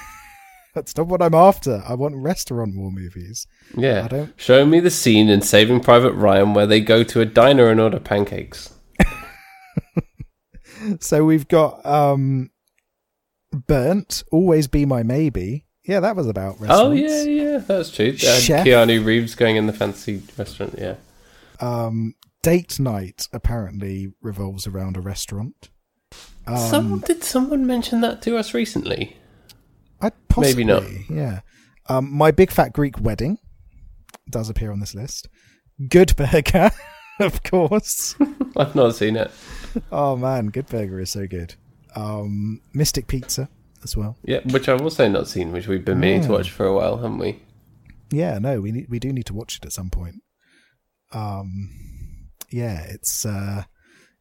[0.75, 1.81] That's not what I'm after.
[1.87, 3.47] I want restaurant war movies.
[3.75, 4.03] Yeah.
[4.03, 7.25] I don't- Show me the scene in Saving Private Ryan where they go to a
[7.25, 8.71] diner and order pancakes.
[10.99, 12.51] So we've got um,
[13.51, 15.65] Burnt, Always Be My Maybe.
[15.83, 16.81] Yeah, that was about restaurants.
[16.81, 18.09] Oh, yeah, yeah, that's true.
[18.13, 18.65] Uh, Chef.
[18.67, 20.95] Keanu Reeves going in the fancy restaurant, yeah.
[21.59, 25.69] Um, Date Night apparently revolves around a restaurant.
[26.45, 29.15] Um, Someone, did someone mention that to us recently?
[30.35, 31.09] Possibly, Maybe not.
[31.09, 31.39] Yeah.
[31.87, 33.37] Um, my big fat Greek wedding
[34.29, 35.29] does appear on this list.
[35.89, 36.71] Good Burger,
[37.19, 38.15] of course.
[38.57, 39.31] I've not seen it.
[39.91, 41.55] oh man, Good Burger is so good.
[41.95, 43.49] Um, Mystic Pizza
[43.83, 44.17] as well.
[44.23, 46.97] Yeah, which I've also not seen, which we've been meaning to watch for a while,
[46.97, 47.41] haven't we?
[48.11, 50.21] Yeah, no, we need, we do need to watch it at some point.
[51.13, 53.63] Um, yeah, it's uh,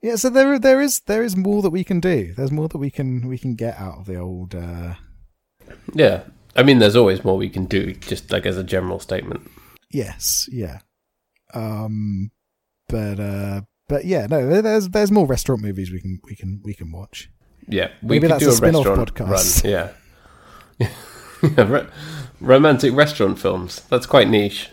[0.03, 0.17] yeah.
[0.17, 2.35] So there there is there is more that we can do.
[2.35, 4.55] There's more that we can we can get out of the old.
[4.55, 4.95] Uh,
[5.93, 6.25] Yeah.
[6.57, 9.51] I mean, there's always more we can do, just like as a general statement.
[9.91, 10.79] yes, yeah.
[11.53, 12.31] Um,
[12.89, 16.75] but uh, but yeah, no, there's there's more restaurant movies we can we can we
[16.75, 17.29] can watch.
[17.69, 19.65] Yeah, we Maybe could that's do a a, spin-off podcast.
[19.65, 19.93] run.
[20.81, 20.89] Yeah,
[21.57, 21.87] yeah
[22.41, 23.81] romantic restaurant films.
[23.89, 24.71] That's quite niche.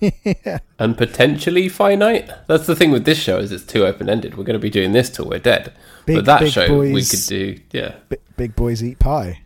[0.78, 2.30] And potentially finite.
[2.46, 4.36] That's the thing with this show is it's too open ended.
[4.36, 5.72] We're going to be doing this till we're dead.
[6.06, 7.58] Big- but that show we could do.
[7.72, 9.42] Yeah, Big, big boys eat pie.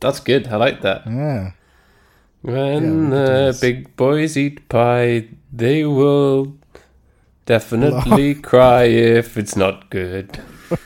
[0.00, 0.48] that's good.
[0.48, 1.06] I like that.
[1.06, 1.52] Yeah.
[2.42, 6.54] When do the big boys eat pie, they will
[7.46, 10.40] definitely cry if it's not good.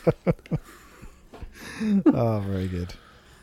[2.07, 2.95] Oh, very good.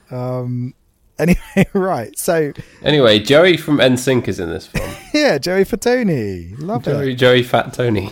[0.10, 0.74] Um.
[1.20, 2.18] Anyway, right.
[2.18, 4.90] So Anyway, Joey from NSYNC is in this film.
[5.14, 7.16] yeah, Joey Fatone, love Joey, it.
[7.16, 8.12] Joey Fat Tony.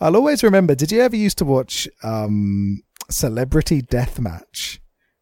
[0.00, 0.74] I'll always remember.
[0.74, 4.78] Did you ever used to watch um Celebrity Deathmatch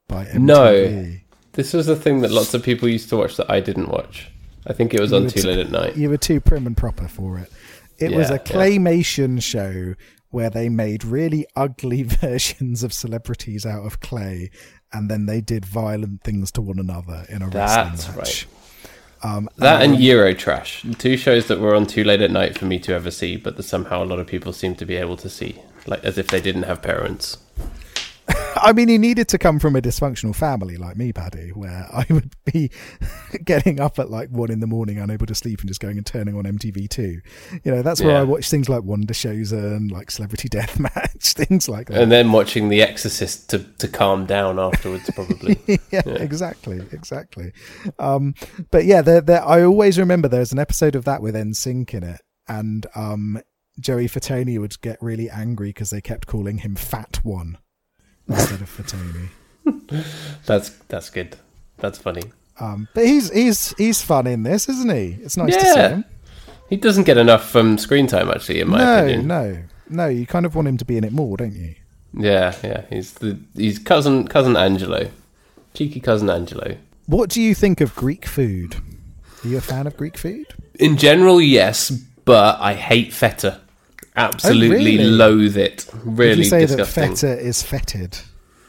[0.08, 0.38] by MTV?
[0.40, 1.06] No.
[1.52, 4.30] This was a thing that lots of people used to watch that I didn't watch.
[4.66, 5.96] I think it was You on Too Late at Night.
[5.96, 7.50] You were too prim and proper for it.
[7.98, 8.44] It was Yeah, a yeah.
[8.44, 9.94] claymation show
[10.30, 14.50] where they made really ugly versions of celebrities out of clay,
[14.92, 18.46] and then they did violent things to one another in a That's wrestling match.
[18.46, 18.46] right.
[19.22, 22.78] Um, That and Eurotrash, two shows that were on Too Late at Night for me
[22.80, 25.28] to ever see, but that somehow a lot of people seem to be able to
[25.28, 27.36] see, like as if they didn't have parents.
[28.56, 32.04] I mean, he needed to come from a dysfunctional family like me, Paddy, where I
[32.10, 32.70] would be
[33.44, 36.06] getting up at like one in the morning, unable to sleep, and just going and
[36.06, 37.20] turning on MTV2.
[37.64, 38.20] You know, that's where Yeah.
[38.20, 42.00] I watch things like Wonder Showzen and like Celebrity Deathmatch, things like that.
[42.00, 45.58] And then watching The Exorcist to, to calm down afterwards, probably.
[45.90, 47.52] yeah, exactly, exactly.
[47.98, 48.34] Um,
[48.70, 49.44] but yeah, there, there.
[49.44, 53.40] I always remember there's an episode of that with NSYNC in it, and um,
[53.78, 57.58] Joey Fatone would get really angry because they kept calling him Fat One
[58.30, 59.28] instead of Fatone.
[60.46, 61.36] that's that's good.
[61.78, 62.22] That's funny.
[62.58, 65.18] Um, but he's he's he's fun in this, isn't he?
[65.22, 66.04] It's nice to see him.
[66.68, 69.26] He doesn't get enough um, screen time, actually, in my no, opinion.
[69.26, 70.06] no, no.
[70.06, 71.74] You kind of want him to be in it more, don't you?
[72.14, 72.84] Yeah, yeah.
[72.90, 75.10] He's the he's cousin cousin Angelo,
[75.74, 76.76] cheeky cousin Angelo.
[77.06, 78.76] What do you think of Greek food?
[79.44, 80.46] Are you a fan of Greek food?
[80.74, 81.90] In general, yes,
[82.24, 83.60] but I hate feta.
[84.16, 85.04] Absolutely really?
[85.04, 85.86] loathe it.
[86.04, 87.10] Really Would you say disgusting.
[87.10, 88.18] that feta is fetid?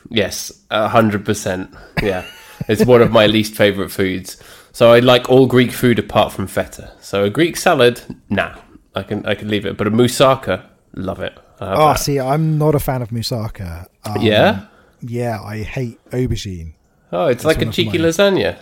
[0.10, 1.74] Yes, a hundred percent.
[2.02, 2.26] Yeah,
[2.68, 4.42] it's one of my least favorite foods.
[4.74, 6.92] So I like all Greek food apart from feta.
[7.02, 8.56] So a Greek salad, nah,
[8.96, 9.78] I can I can leave it.
[9.78, 11.38] But a moussaka, love it.
[11.60, 12.00] Oh, that.
[12.00, 13.86] see, I'm not a fan of moussaka.
[14.04, 14.66] Um, yeah.
[15.02, 16.74] Yeah, I hate aubergine.
[17.12, 18.58] Oh, it's like a cheeky my- lasagna.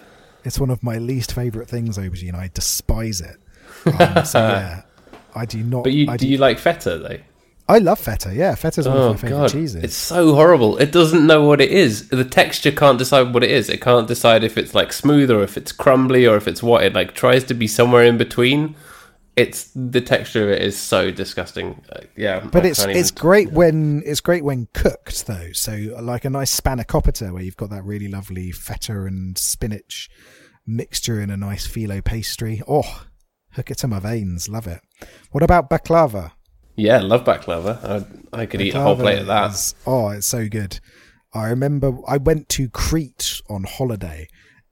[0.46, 2.34] It's one of my least favourite things, aubergine.
[2.36, 3.38] I despise it.
[3.86, 4.82] Um, so yeah,
[5.36, 5.84] I do not.
[5.84, 7.18] But you I do you like feta though?
[7.68, 8.34] I love feta.
[8.34, 9.84] Yeah, feta's one Oh of my favourite god, cheeses.
[9.84, 10.78] it's so horrible.
[10.80, 12.10] It doesn't know what it is.
[12.10, 13.70] The texture can't decide what it is.
[13.70, 16.84] It can't decide if it's like smooth or if it's crumbly or if it's what.
[16.84, 18.76] It like tries to be somewhere in between.
[19.36, 21.82] It's the texture of it is so disgusting.
[21.94, 25.52] Uh, yeah, but I it's it's even- great when it's great when cooked though.
[25.54, 30.10] So like a nice spanakopita where you've got that really lovely feta and spinach
[30.66, 32.62] mixture in a nice phyllo pastry.
[32.68, 33.06] Oh,
[33.60, 34.48] hook it to my veins.
[34.48, 34.80] Love it.
[35.32, 36.32] What about baklava?
[36.78, 38.08] Yeah, love baklava.
[38.34, 39.52] I, I could eat a whole plate of that.
[39.52, 40.80] is- oh, it's so good.
[41.34, 44.28] I remember I went to Crete on holiday,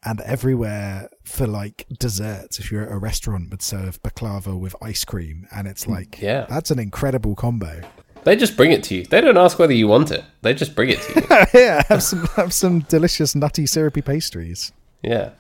[0.06, 5.04] and everywhere for like desserts, if you're at a restaurant, would serve baklava with ice
[5.04, 6.46] cream, and it's mm, like, Yeah.
[6.50, 7.82] that's an incredible combo.
[8.24, 9.04] They just bring it to you.
[9.04, 10.24] They don't ask whether you want it.
[10.42, 11.28] They just bring it to you.
[11.62, 14.72] yeah, have some have some delicious nutty syrupy pastries.
[15.04, 15.32] Yeah.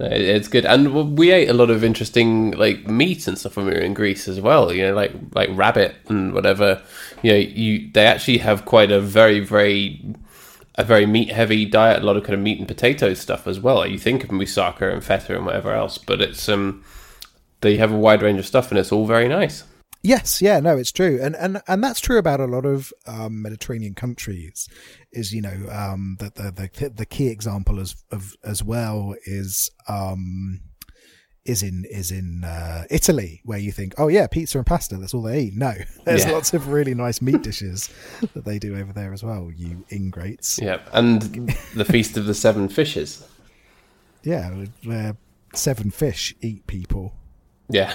[0.00, 3.72] It's good, and we ate a lot of interesting like meat and stuff when we
[3.72, 4.72] were in Greece as well.
[4.72, 6.80] You know, like like rabbit and whatever.
[7.22, 10.00] You know, you they actually have quite a very very
[10.76, 12.02] a very meat heavy diet.
[12.02, 13.84] A lot of kind of meat and potato stuff as well.
[13.84, 16.84] You think of moussaka and feta and whatever else, but it's um
[17.60, 19.64] they have a wide range of stuff, and it's all very nice.
[20.02, 23.42] Yes, yeah, no, it's true, and and and that's true about a lot of um,
[23.42, 24.68] Mediterranean countries.
[25.12, 29.70] Is you know um, that the, the the key example as of as well is
[29.88, 30.60] um,
[31.44, 35.14] is in is in uh, Italy, where you think, oh yeah, pizza and pasta, that's
[35.14, 35.54] all they eat.
[35.56, 35.72] No,
[36.04, 36.30] there's Yeah.
[36.32, 37.90] lots of really nice meat dishes
[38.34, 39.50] that they do over there as well.
[39.52, 41.22] You ingrates, Yeah, and
[41.74, 43.26] the feast of the seven fishes.
[44.22, 44.50] yeah,
[44.84, 45.16] where
[45.54, 47.14] seven fish eat people.
[47.68, 47.94] Yeah.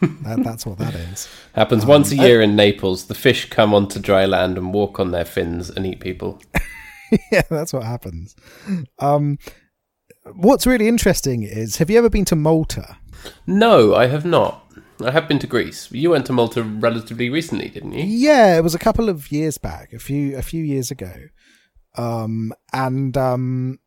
[0.00, 1.28] That, that's what that is.
[1.54, 3.06] Happens once a year in Naples.
[3.06, 6.40] The fish come onto dry land and walk on their fins and eat people.
[7.32, 8.34] yeah, that's what happens.
[8.98, 9.38] Um,
[10.34, 12.98] what's really interesting is, have you ever been to Malta?
[13.46, 14.62] No, I have not.
[15.04, 15.90] I have been to Greece.
[15.92, 18.04] You went to Malta relatively recently, didn't you?
[18.04, 21.12] Yeah, it was a couple of years back, a few a few years ago.
[21.96, 23.78] Um, and um,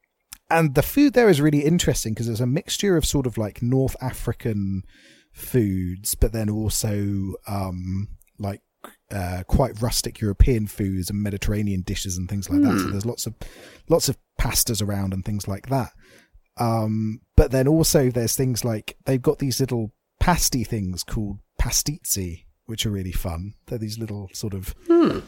[0.49, 3.61] and the food there is really interesting because it's a mixture of sort of like
[3.61, 4.83] North African
[5.39, 8.61] foods, but then also um, like
[9.11, 12.79] uh, quite rustic European foods and Mediterranean dishes and things like that.
[12.79, 13.35] So there's lots of
[13.89, 15.91] lots of pastas around and things like that.
[16.57, 22.45] Um, but then also there's things like they've got these little pasty things called pastizzi,
[22.65, 23.53] which are really fun.
[23.67, 24.75] They're these little sort of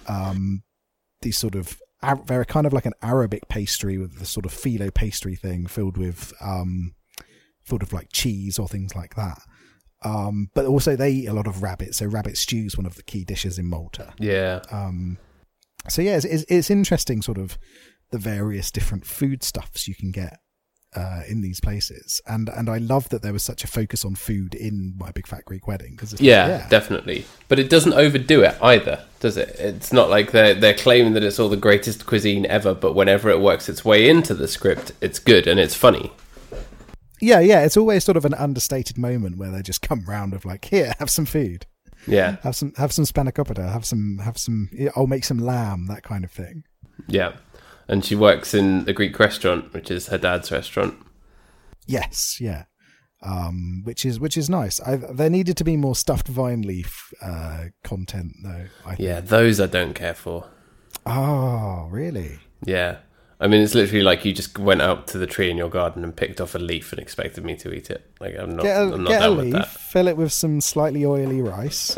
[0.08, 0.63] um,
[1.21, 1.80] these sort of
[2.26, 5.97] they're kind of like an Arabic pastry with the sort of phyllo pastry thing filled
[5.97, 6.95] with um,
[7.63, 9.39] sort of like cheese or things like that.
[10.04, 12.96] Um, but also they eat a lot of rabbit, so rabbit stew is one of
[12.96, 14.14] the key dishes in Malta.
[14.18, 14.62] Yeah.
[14.72, 15.18] Um,
[15.88, 17.58] so yeah, it's, it's, it's interesting, sort of
[18.12, 20.40] the various different foodstuffs you can get
[20.96, 24.16] uh, in these places, and and I love that there was such a focus on
[24.16, 27.26] food in my Big Fat Greek Wedding because Yeah, definitely.
[27.48, 29.56] But it doesn't overdo it either, does it?
[29.58, 33.30] It's not like they're they're claiming that it's all the greatest cuisine ever, but whenever
[33.30, 36.12] it works its way into the script, it's good and it's funny.
[37.22, 37.64] Yeah, yeah.
[37.64, 40.94] It's always sort of an understated moment where they just come round of like, here,
[41.00, 41.66] have some food,
[42.08, 44.70] Yeah, have some have some spanakopita, have some have some.
[44.96, 46.64] I'll make some lamb, that kind of thing.
[47.08, 47.34] yeah.
[47.88, 50.96] And she works in the Greek restaurant, which is her dad's restaurant.
[51.88, 52.66] Yes, yeah.
[53.24, 54.80] Um, which is which is nice.
[54.80, 58.68] I, there needed to be more stuffed vine leaf uh, content, though.
[58.86, 60.46] I Yeah, those I don't care for.
[61.06, 62.40] Oh, really?
[62.64, 62.98] Yeah.
[63.42, 66.04] I mean, it's literally like you just went out to the tree in your garden
[66.04, 68.06] and picked off a leaf and expected me to eat it.
[68.20, 69.68] Like I'm not, Get a, I'm not get a leaf, that.
[69.68, 71.96] fill it with some slightly oily rice,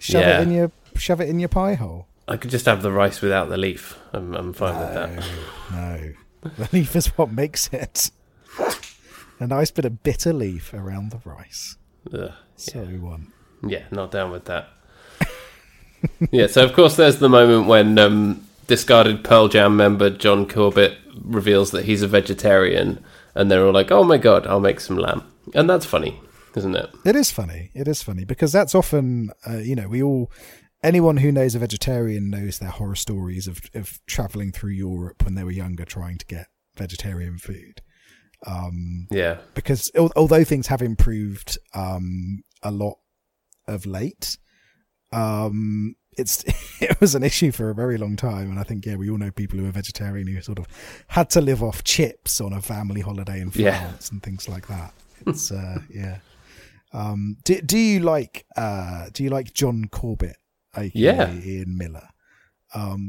[0.00, 0.40] shove Yeah.
[0.40, 2.08] it in your shove it in your pie hole.
[2.26, 3.96] I could just have the rice without the leaf.
[4.12, 5.24] I'm, I'm fine with that.
[5.70, 6.12] No,
[6.56, 8.10] the leaf is what makes it.
[9.40, 11.76] A nice bit of bitter leaf around the rice.
[12.12, 12.30] Ugh.
[12.56, 13.28] So we want.
[13.66, 14.68] Yeah, not down with that.
[16.30, 20.96] yeah, so of course there's the moment when um, discarded Pearl Jam member John Corbett
[21.20, 23.04] reveals that he's a vegetarian,
[23.34, 25.22] and they're all like, "Oh my god, I'll make some lamb,"
[25.54, 26.18] and that's funny,
[26.56, 26.88] isn't it?
[27.04, 27.70] It is funny.
[27.74, 30.32] It is funny because that's often, uh, you know, we all,
[30.82, 35.34] anyone who knows a vegetarian knows their horror stories of of traveling through Europe when
[35.34, 37.82] they were younger trying to get vegetarian food.
[38.46, 42.96] Um, Yeah, because al- although things have improved um, a lot
[43.68, 44.38] of late,
[45.12, 46.44] um, it's
[46.82, 49.18] it was an issue for a very long time, and I think yeah, we all
[49.18, 50.66] know people who are vegetarian who sort of
[51.08, 53.92] had to live off chips on a family holiday in France Yeah.
[54.10, 54.92] and things like that.
[55.26, 56.18] It's uh, yeah.
[56.92, 60.36] Um, do do you like uh, do you like John Corbett?
[60.76, 61.32] aka Yeah.
[61.32, 62.08] Ian Miller,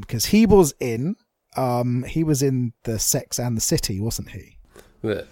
[0.02, 1.16] because he was in
[1.56, 4.53] um, he was in the Sex and the City, wasn't he?
[5.04, 5.28] The-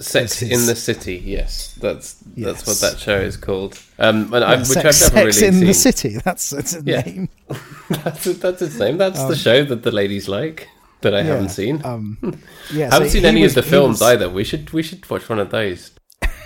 [0.00, 1.16] Sex This in the City.
[1.16, 3.76] Yes, that's that's what that show is called.
[3.98, 5.66] Um, and I, which sex, I've never Sex really in seen.
[5.66, 6.16] the City.
[6.24, 7.00] That's its Yeah.
[7.00, 7.28] name.
[7.90, 8.96] that's, that's its name.
[8.98, 10.68] That's Um, the show that the ladies like
[11.00, 11.80] that I haven't seen.
[11.84, 12.16] Um,
[12.72, 14.30] yeah, I haven't so seen any was- of the films was- either.
[14.30, 15.90] We should we should watch one of those.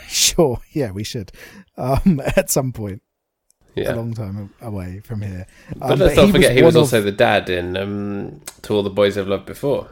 [0.08, 1.30] Sure, yeah, we should.
[1.76, 3.02] Um, at some point,
[3.74, 3.92] Yeah.
[3.92, 5.46] a long time away from here.
[5.76, 8.82] But Um, let's not forget he was also of- the dad in um, To All
[8.82, 9.88] the Boys I've Loved Before.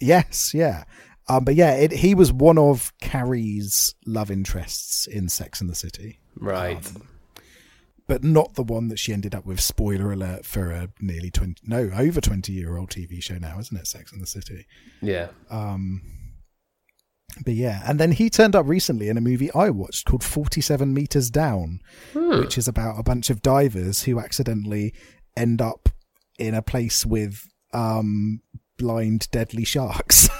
[0.00, 0.84] yes, yeah.
[1.28, 5.74] Um, but yeah, it, he was one of Carrie's love interests in Sex and the
[5.74, 6.90] City, Right.
[8.06, 9.60] but not the one that she ended up with.
[9.60, 13.76] Spoiler alert for a nearly twenty, no, over twenty year old TV show now, isn't
[13.76, 13.86] it?
[13.86, 14.66] Sex and the City.
[15.02, 15.28] yeah.
[15.50, 16.00] Um,
[17.44, 20.62] but yeah, and then he turned up recently in a movie I watched called Forty
[20.62, 21.80] Seven Meters Down,
[22.14, 22.38] Hmm.
[22.40, 24.94] which is about a bunch of divers who accidentally
[25.36, 25.90] end up
[26.38, 28.40] in a place with um,
[28.78, 30.30] blind, deadly sharks.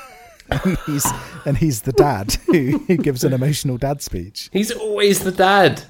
[0.50, 1.06] and he's
[1.44, 4.48] and he's the dad who, who gives an emotional dad speech.
[4.52, 5.82] He's always the dad.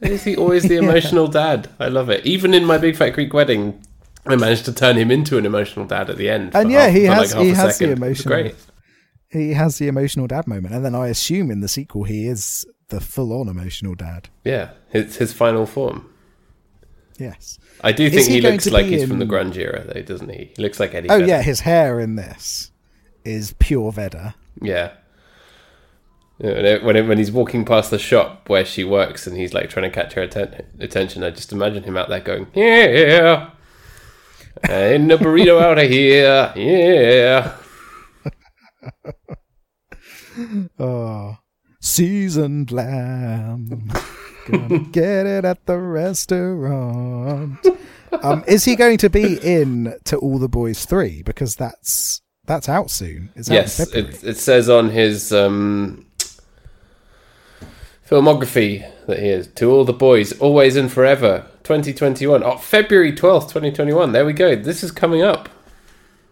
[0.00, 1.68] Is he always the emotional dad?
[1.80, 2.24] I love it.
[2.26, 3.82] Even in my Big Fat Greek Wedding,
[4.26, 6.54] I managed to turn him into an emotional dad at the end.
[6.54, 7.90] And yeah, half- he has- half he has the second.
[7.92, 8.54] It's emotional- Great.
[9.30, 12.64] He has the emotional dad moment, and then I assume in the sequel he is
[12.88, 14.30] the full-on emotional dad.
[14.44, 16.08] Yeah, his his final form.
[17.18, 17.58] Yes.
[17.82, 20.28] I do think he he, looks like he's from the in- grunge era, though, doesn't
[20.30, 20.52] he?
[20.56, 21.10] He looks like Eddie.
[21.10, 21.28] Oh Vedder.
[21.28, 22.70] yeah, his hair in this
[23.28, 24.34] is pure Vedder.
[24.62, 24.92] Yeah.
[26.38, 29.52] When, it- when, it- when he's walking past the shop where she works and he's
[29.54, 33.50] like trying to catch her atten- attention, I just imagine him out there going, "Yeah,
[34.68, 37.54] ain't no burrito out of here, yeah."
[40.78, 41.36] Oh,
[41.80, 43.90] seasoned lamb.
[44.46, 47.58] Gonna get it at the restaurant.
[48.22, 51.22] Um, is he going to be in to All the Boys Three?
[51.22, 53.30] Because that's that's out soon.
[53.36, 56.04] It's out Yes, it, it says on his um,
[58.08, 62.42] filmography that he is to all the boys, always and forever, 2021.
[62.42, 64.12] Oh, February 12th, 2021.
[64.12, 64.56] There we go.
[64.56, 65.48] This is coming up.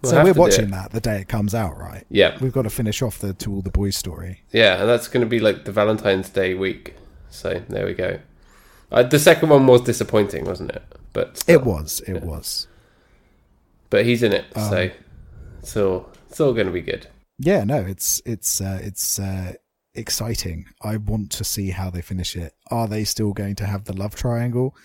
[0.03, 2.05] We'll so we're watching that the day it comes out, right?
[2.11, 4.43] Yeah, We've got to finish off the To All the Boys story.
[4.53, 6.95] yeah, and that's going to be like the Valentine's Day week.
[7.31, 8.19] So there we go.
[8.93, 10.83] Uh, the second one was disappointing, wasn't it?
[11.13, 11.61] But still.
[11.61, 12.01] It was.
[12.07, 12.69] It was.
[13.91, 14.91] But he's in it, Um, so
[15.67, 17.09] it's all it's all going to be good.
[17.39, 17.65] Yeah.
[17.65, 17.79] No.
[17.81, 19.55] It's it's uh, it's uh,
[19.95, 20.67] exciting.
[20.81, 22.53] I want to see how they finish it.
[22.71, 24.77] Are they still going to have the love triangle?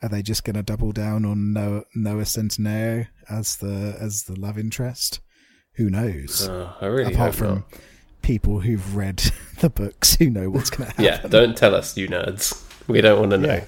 [0.00, 4.38] Are they just going to double down on Noah, Noah Centineo as the as the
[4.38, 5.20] love interest?
[5.74, 6.48] Who knows?
[6.48, 7.80] Oh, I really Apart from not.
[8.22, 9.16] people who've read
[9.60, 11.04] the books, who know what's going to happen.
[11.04, 12.64] Yeah, don't tell us, you nerds.
[12.86, 13.54] We don't want to know.
[13.54, 13.64] Yeah.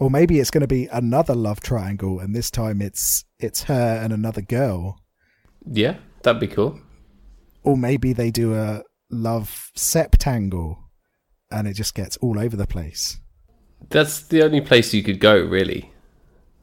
[0.00, 4.00] Or maybe it's going to be another love triangle, and this time it's it's her
[4.02, 4.98] and another girl.
[5.70, 6.80] Yeah, that'd be cool.
[7.62, 10.78] Or maybe they do a love septangle,
[11.50, 13.20] and it just gets all over the place.
[13.90, 15.92] That's the only place you could go, really.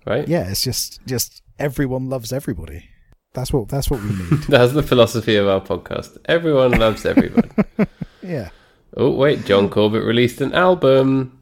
[0.05, 0.27] Right?
[0.27, 2.89] Yeah, it's just just everyone loves everybody.
[3.35, 4.43] That's what that's what we need.
[4.47, 6.17] That's the philosophy of our podcast.
[6.25, 7.51] Everyone loves everyone.
[8.23, 8.49] yeah.
[8.95, 11.36] oh, wait, John Corbett released an album.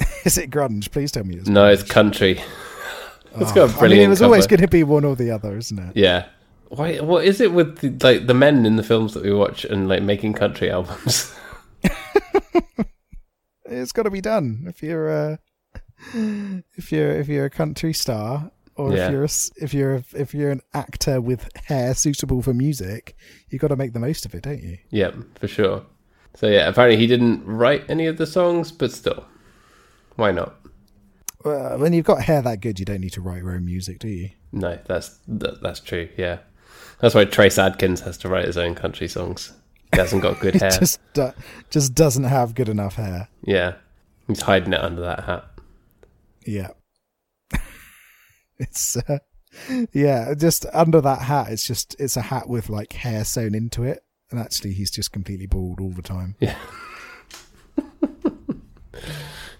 [0.24, 0.90] Is it grunge?
[0.90, 1.72] Please tell me it's No, grunge.
[1.74, 2.40] it's country.
[3.36, 4.26] It's Oh, got a I brilliant mean, it was cover.
[4.26, 5.96] always going to be one or the other, isn't it?
[5.96, 6.26] Yeah.
[6.66, 6.96] Why?
[6.98, 9.88] What is it with the, like the men in the films that we watch and
[9.88, 11.32] like making country albums?
[13.66, 15.38] It's got to be done if you're a
[16.76, 19.06] if you're if you're a country star or Yeah.
[19.06, 19.28] if you're a,
[19.62, 23.14] if you're a, if you're an actor with hair suitable for music,
[23.48, 24.78] you've got to make the most of it, don't you?
[24.90, 25.84] yeah, for sure.
[26.34, 29.24] So yeah, apparently he didn't write any of the songs, but still,
[30.20, 30.54] why not?
[31.44, 33.98] Well, when you've got hair that good, you don't need to write your own music,
[33.98, 34.30] do you?
[34.52, 36.08] No, that's that, that's true.
[36.16, 36.38] Yeah,
[37.00, 39.52] that's why Trace Adkins has to write his own country songs.
[39.92, 40.70] He hasn't got good hair.
[40.70, 41.00] just
[41.70, 43.28] just doesn't have good enough hair.
[43.42, 43.74] Yeah,
[44.28, 45.46] he's hiding it under that hat.
[46.46, 46.70] Yeah,
[48.58, 49.18] it's uh,
[49.92, 51.48] yeah, just under that hat.
[51.50, 55.10] It's just it's a hat with like hair sewn into it, and actually he's just
[55.10, 56.36] completely bald all the time.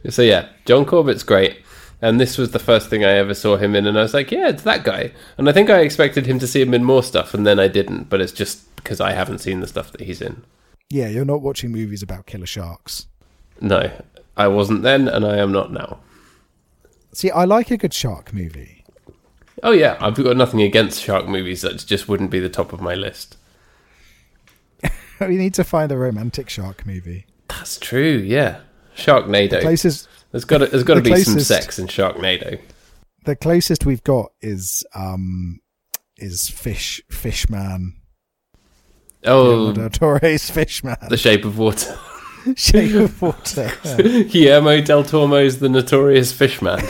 [0.09, 1.63] So yeah, John Corbett's great.
[2.03, 4.33] And this was the first thing I ever saw him in, and I was like,
[4.33, 7.03] "Yeah, it's that guy." And I think I expected him to see him in more
[7.03, 8.09] stuff, and then I didn't.
[8.09, 10.43] But it's just because I haven't seen the stuff that he's in.
[10.89, 13.07] Yeah, you're not watching movies about killer sharks.
[13.61, 13.91] No,
[14.37, 16.01] I wasn't then, and I am not now.
[17.13, 18.85] See, I like a good shark movie.
[19.63, 21.61] Oh yeah, I've got nothing against shark movies.
[21.61, 23.37] That just wouldn't be the top of my list.
[25.21, 27.27] We need to find a romantic shark movie.
[27.49, 28.17] That's true.
[28.25, 28.61] Yeah,
[29.01, 29.61] Sharknado.
[29.61, 32.61] Closest, There's got to, there's got to the be some sex in Sharknado.
[33.25, 35.61] the closest we've got is um
[36.17, 37.95] is Fish Fishman.
[39.25, 40.97] Oh, del Toro's Fishman.
[41.09, 41.99] The Shape of Water.
[42.57, 43.71] Shape of Water.
[43.85, 43.97] Yeah.
[44.23, 46.81] Guillermo del Toro's The Notorious Fishman.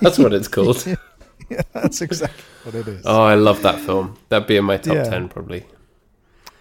[0.00, 0.84] That's what it's called.
[1.50, 3.02] Yeah, that's exactly what it is.
[3.04, 4.16] Oh, I love that film.
[4.30, 5.04] That'd be in my top Yeah.
[5.04, 5.66] 10 probably.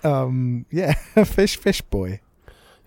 [0.03, 2.19] Um, yeah, Fish Fish Boy.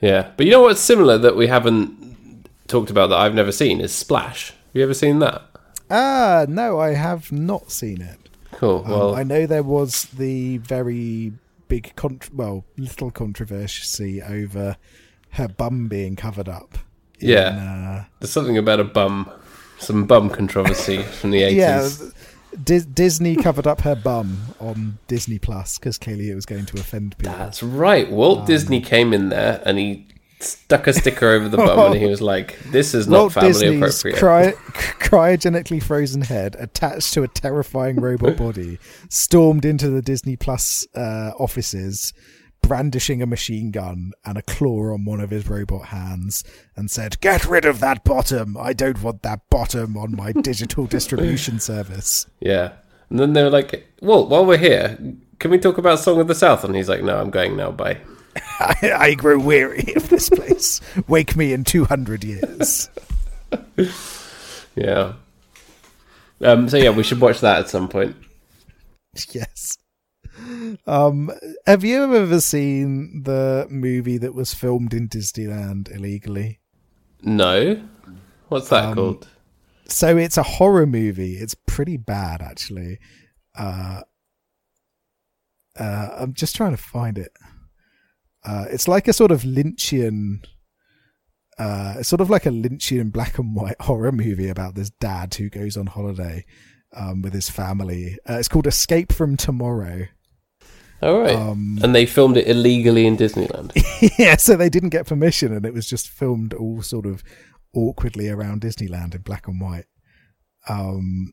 [0.04, 0.30] Yeah.
[0.36, 3.92] But you know what's similar that we haven't talked about that I've never seen is
[3.94, 4.50] Splash.
[4.50, 5.42] Have you ever seen that?
[5.90, 8.18] Ah, no, I have not seen it.
[8.52, 8.82] Cool.
[8.84, 11.32] Um, Well, I know there was the very
[11.68, 14.76] big, contr well, little controversy over
[15.30, 16.78] her bum being covered up.
[17.20, 17.48] in, Yeah.
[17.48, 19.30] uh, there's something about a bum,
[19.78, 22.12] some bum controversy from the 80s.
[22.62, 26.78] Dis- Disney covered up her bum on Disney Plus because clearly it was going to
[26.78, 27.36] offend people.
[27.36, 28.10] That's right.
[28.10, 30.06] Walt Um, Disney came in there and he
[30.40, 33.52] stuck a sticker over the bum and he was like, this is not Walt family
[33.52, 34.18] Disney's appropriate.
[34.18, 34.52] cry-
[35.00, 38.78] cryogenically frozen head attached to a terrifying robot body
[39.08, 42.12] stormed into the Disney Plus uh, offices,
[42.66, 46.44] brandishing a machine gun and a claw on one of his robot hands,
[46.76, 48.56] and said, "Get rid of that bottom!
[48.56, 52.72] I don't want that bottom on my digital distribution service." Yeah.
[53.10, 54.98] And then they were like, Well, while we're here,
[55.38, 56.64] can we talk about Song of the South?
[56.64, 57.70] And he's like, no, I'm going now.
[57.70, 57.98] Bye.
[58.58, 60.80] I, I grow weary of this place.
[61.06, 62.88] Wake me in two hundred years.
[64.76, 65.12] Yeah.
[66.40, 68.16] Um, so yeah, we should watch that at some point.
[69.30, 69.78] yes.
[70.86, 71.30] Um,
[71.66, 76.60] have you ever seen the movie that was filmed in Disneyland illegally?
[77.22, 77.82] No.
[78.48, 79.28] What's that Um, called?
[79.88, 81.34] So it's a horror movie.
[81.34, 82.98] It's pretty bad, actually.
[83.56, 84.02] Uh,
[85.78, 87.32] uh, I'm just trying to find it.
[88.44, 90.44] Uh, it's like a sort of Lynchian,
[91.58, 95.34] uh, it's sort of like a Lynchian black and white horror movie about this dad
[95.34, 96.44] who goes on holiday
[96.94, 98.18] um, with his family.
[98.28, 100.06] Uh, it's called Escape from Tomorrow.
[101.02, 101.36] All right.
[101.36, 103.72] Um, and they filmed it illegally in Disneyland.
[104.18, 107.22] yeah, so they didn't get permission, and it was just filmed all sort of
[107.74, 109.86] awkwardly around Disneyland in black and white.
[110.68, 111.32] Um,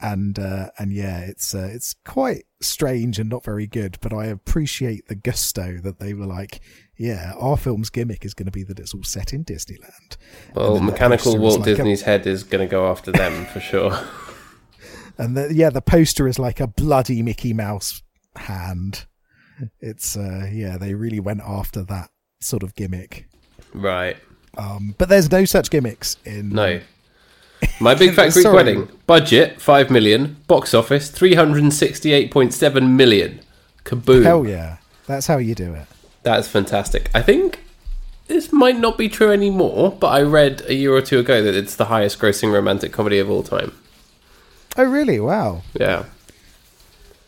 [0.00, 3.98] and uh, and yeah, it's uh, it's quite strange and not very good.
[4.00, 6.60] But I appreciate the gusto that they were like,
[6.98, 10.16] yeah, our film's gimmick is going to be that it's all set in Disneyland.
[10.54, 13.98] Well, mechanical Walt like Disney's head is going to go after them for sure.
[15.16, 18.02] And the, yeah, the poster is like a bloody Mickey Mouse
[18.36, 19.06] hand.
[19.80, 22.10] It's uh yeah, they really went after that
[22.40, 23.26] sort of gimmick.
[23.72, 24.16] right.
[24.56, 26.80] Um, but there's no such gimmicks in No.
[27.80, 28.88] My Big Fat Greek Wedding.
[29.06, 30.36] Budget, 5 million.
[30.46, 33.40] Box office, 368.7 million.
[33.84, 34.22] Kaboom.
[34.22, 34.76] Hell yeah,
[35.06, 35.86] that's how you do it.
[36.22, 37.10] That's fantastic.
[37.14, 37.64] I think
[38.28, 41.54] this might not be true anymore, but I read a year or two ago that
[41.54, 43.72] it's the highest grossing romantic comedy of all time.
[44.76, 45.18] Oh really?
[45.20, 45.62] Wow.
[45.78, 46.04] Yeah.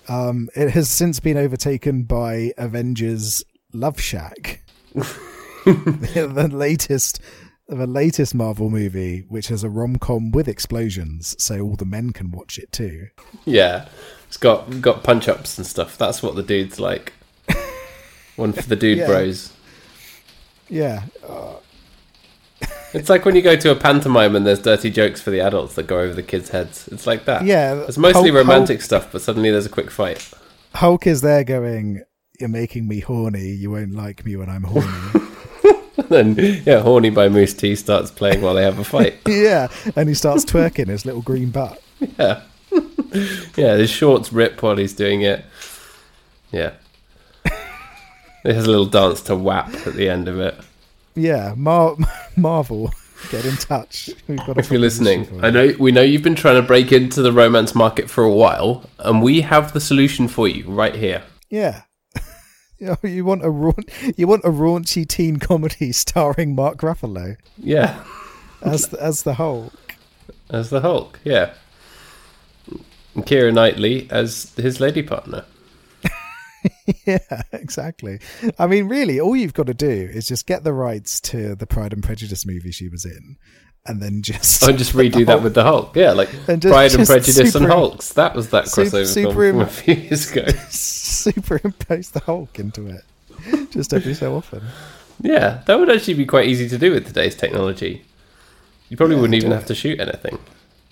[0.09, 3.42] Um, it has since been overtaken by Avengers
[3.72, 4.62] Love Shack,
[4.94, 7.20] the latest,
[7.68, 12.11] the latest Marvel movie, which has a rom com with explosions, so all the men
[12.12, 13.09] can watch it too.
[13.44, 13.88] Yeah.
[14.28, 15.96] It's got got punch ups and stuff.
[15.98, 17.12] That's what the dude's like.
[18.36, 19.07] One for the dude Yeah.
[19.07, 19.52] bros.
[20.68, 21.04] Yeah,
[22.97, 25.74] It's like when you go to a pantomime and there's dirty jokes for the adults
[25.74, 26.88] that go over the kids' heads.
[26.88, 27.44] It's like that.
[27.44, 30.30] Yeah, It's mostly Hulk- romantic stuff, but suddenly there's a quick fight.
[30.74, 32.03] Hulk is there going,
[32.40, 33.49] "You're making me horny.
[33.51, 35.26] You won't like me when I'm horny."
[36.09, 36.34] then,
[36.66, 39.16] yeah, Horny by Mousse T starts playing while they have a fight.
[39.26, 41.82] yeah, and he starts twerking his little green butt.
[42.18, 42.42] yeah.
[43.57, 45.44] yeah, his shorts rip while he's doing it.
[46.53, 46.72] Yeah.
[47.44, 50.55] It has a little dance to WAP at the end of it.
[51.16, 51.96] Yeah, Mar-
[52.36, 52.92] Marvel,
[53.30, 54.10] get in touch.
[54.28, 57.74] If you're listening, I know we know you've been trying to break into the romance
[57.74, 61.22] market for a while, and we have the solution for you right here.
[61.50, 61.82] Yeah.
[62.78, 63.86] You, know, you want a raun-
[64.18, 68.04] you want a raunchy teen comedy starring Mark Ruffalo Yeah,
[68.60, 69.94] as the, as the Hulk.
[70.50, 71.18] as the Hulk.
[71.24, 71.54] Yeah,
[73.14, 75.46] and Keira Knightley as his lady partner.
[77.06, 77.18] yeah,
[77.52, 78.20] exactly.
[78.58, 81.66] I mean, really, all you've got to do is just get the rights to the
[81.66, 83.36] Pride and Prejudice movie she was in,
[83.86, 85.94] and then just Oh, just redo that with the Hulk.
[85.96, 88.12] Yeah, like And just- Pride and just Prejudice and super- Hulks.
[88.14, 90.46] That was that crossover super film from a few years ago.
[90.68, 94.62] superimpose the Hulk into it, just every so often.
[95.20, 98.04] Yeah, that would actually be quite easy to do with today's technology.
[98.88, 100.38] You probably Yeah, wouldn't even do have to shoot anything.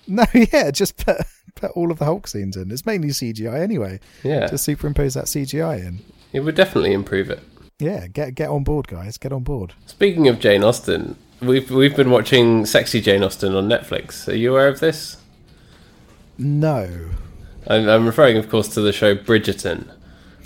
[0.07, 1.17] No, yeah, just put
[1.55, 2.69] put all of the Hulk scenes in.
[2.71, 3.99] It's mainly CGI anyway.
[4.23, 5.99] Yeah, Just superimpose that CGI in.
[6.33, 7.39] it would definitely improve it.
[7.79, 9.17] Yeah, get get on board, guys.
[9.17, 9.73] Get on board.
[9.85, 14.27] Speaking of Jane Austen, we've we've been watching Sexy Jane Austen on Netflix.
[14.27, 15.17] Are you aware of this?
[16.37, 17.09] No.
[17.67, 19.89] I'm, I'm referring, of course, to the show Bridgerton,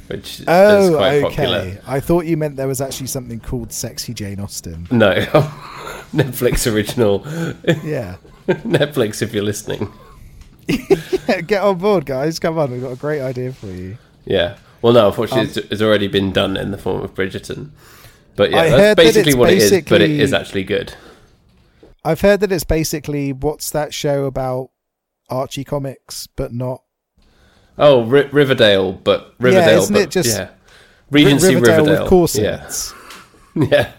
[0.07, 1.21] which is Oh, quite okay.
[1.35, 1.81] popular.
[1.85, 4.87] I thought you meant there was actually something called Sexy Jane Austen.
[4.91, 5.13] No,
[6.13, 7.25] Netflix original.
[7.83, 8.15] Yeah.
[8.47, 9.91] Netflix, if you're listening.
[11.47, 12.39] get on board, guys.
[12.39, 13.97] Come on, we've got a great idea for you.
[14.25, 14.57] Yeah.
[14.81, 17.71] Well, no, unfortunately, Um, it's, it's already been done in the form of Bridgerton.
[18.35, 19.71] But yeah, I that's that basically it's what it is.
[19.71, 20.93] But it basically- is actually good.
[22.05, 24.69] I've heard that it's basically what's that show about
[25.29, 26.83] Archie comics, but not
[27.77, 30.49] Oh, Ri- Riverdale, but Riverdale, isn't but it just yeah,
[31.11, 32.93] Regency Riverdale, Riverdale, with corsets.
[33.55, 33.91] Yeah, yeah.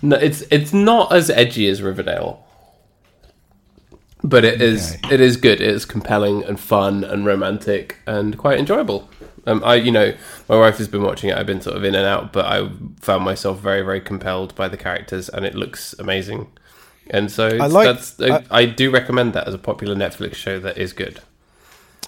[0.00, 2.46] No, it's it's not as edgy as Riverdale,
[4.28, 5.14] but it is Okay.
[5.14, 5.60] it is good.
[5.60, 9.08] It is compelling and fun and romantic and quite enjoyable.
[9.46, 10.12] Um, I you know
[10.48, 11.36] my wife has been watching it.
[11.38, 12.68] I've been sort of in and out, but I
[13.00, 16.48] found myself very very compelled by the characters, and it looks amazing.
[17.10, 20.58] And so it's, like- that's I, I do recommend that as a popular Netflix show
[20.60, 21.20] that is good.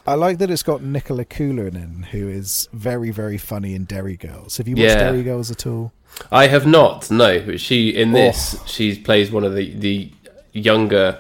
[0.06, 4.56] I like that it's got Nicola Coughlan who is very, very funny in Derry Girls.
[4.56, 5.04] Have you watched Yeah.
[5.10, 5.92] Derry Girls at all?
[6.32, 7.10] I have not.
[7.10, 8.62] No, but she in this Oh.
[8.66, 10.10] she plays one of the the
[10.52, 11.18] younger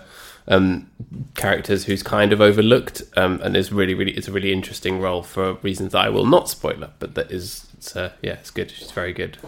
[0.50, 0.90] um,
[1.34, 5.22] characters who's kind of overlooked um, and is really really it's a really interesting role
[5.22, 6.96] for reasons that I will not spoil up.
[6.98, 8.70] But that is it's, uh, yeah, it's good.
[8.70, 9.38] She's very good.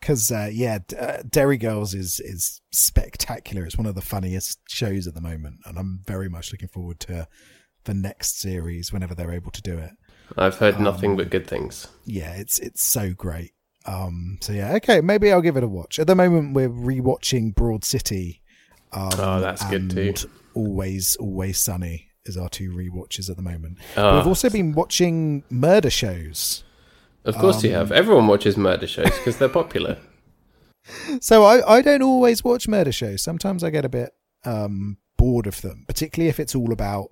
[0.00, 3.64] Because uh, yeah, uh, Derry Girls is is spectacular.
[3.64, 6.98] It's one of the funniest shows at the moment, and I'm very much looking forward
[7.00, 7.28] to
[7.84, 9.90] the next series whenever they're able to do it.
[10.36, 11.88] I've heard Um, nothing but good things.
[12.04, 13.52] Yeah, it's it's so great.
[13.84, 15.98] Um, so yeah, okay, maybe I'll give it a watch.
[15.98, 18.41] At the moment, we're rewatching Broad City.
[18.92, 20.14] Um, Oh, that's good too.
[20.54, 23.78] Always, always sunny is our two rewatches at the moment.
[23.96, 24.16] Ah.
[24.16, 26.64] We've also been watching murder shows.
[27.24, 27.92] Of course, you um, have.
[27.92, 29.98] Everyone watches murder shows because they're popular.
[31.20, 33.22] So I, I don't always watch murder shows.
[33.22, 34.10] Sometimes I get a bit
[34.44, 37.08] um, bored of them, particularly if it's all about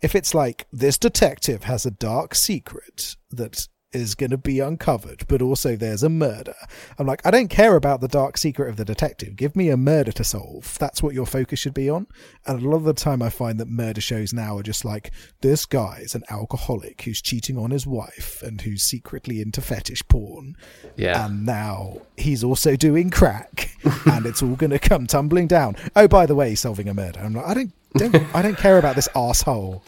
[0.00, 5.24] if it's like this detective has a dark secret that is going to be uncovered,
[5.28, 6.54] but also there's a murder.
[6.98, 9.36] I'm like, I don't care about the dark secret of the detective.
[9.36, 10.76] Give me a murder to solve.
[10.78, 12.06] That's what your focus should be on.
[12.46, 15.10] And a lot of the time, I find that murder shows now are just like,
[15.40, 20.56] this guy's an alcoholic who's cheating on his wife and who's secretly into fetish porn.
[20.96, 21.26] Yeah.
[21.26, 23.76] And now he's also doing crack,
[24.06, 25.76] and it's all going to come tumbling down.
[25.96, 27.20] Oh, by the way, he's solving a murder.
[27.20, 29.84] I'm like, I don't, don't I don't care about this asshole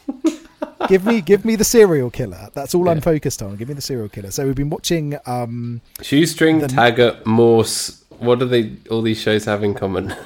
[0.88, 2.48] give me give me the serial killer.
[2.54, 3.56] That's all I'm focused on.
[3.56, 4.30] Give me the serial killer.
[4.30, 8.04] So we've been watching um Shoestring, The- Taggart, Morse.
[8.18, 8.76] What do they?
[8.90, 10.14] All these shows have in common?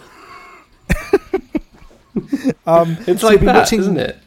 [2.66, 4.18] um It's so like we've been that, watching, isn't it?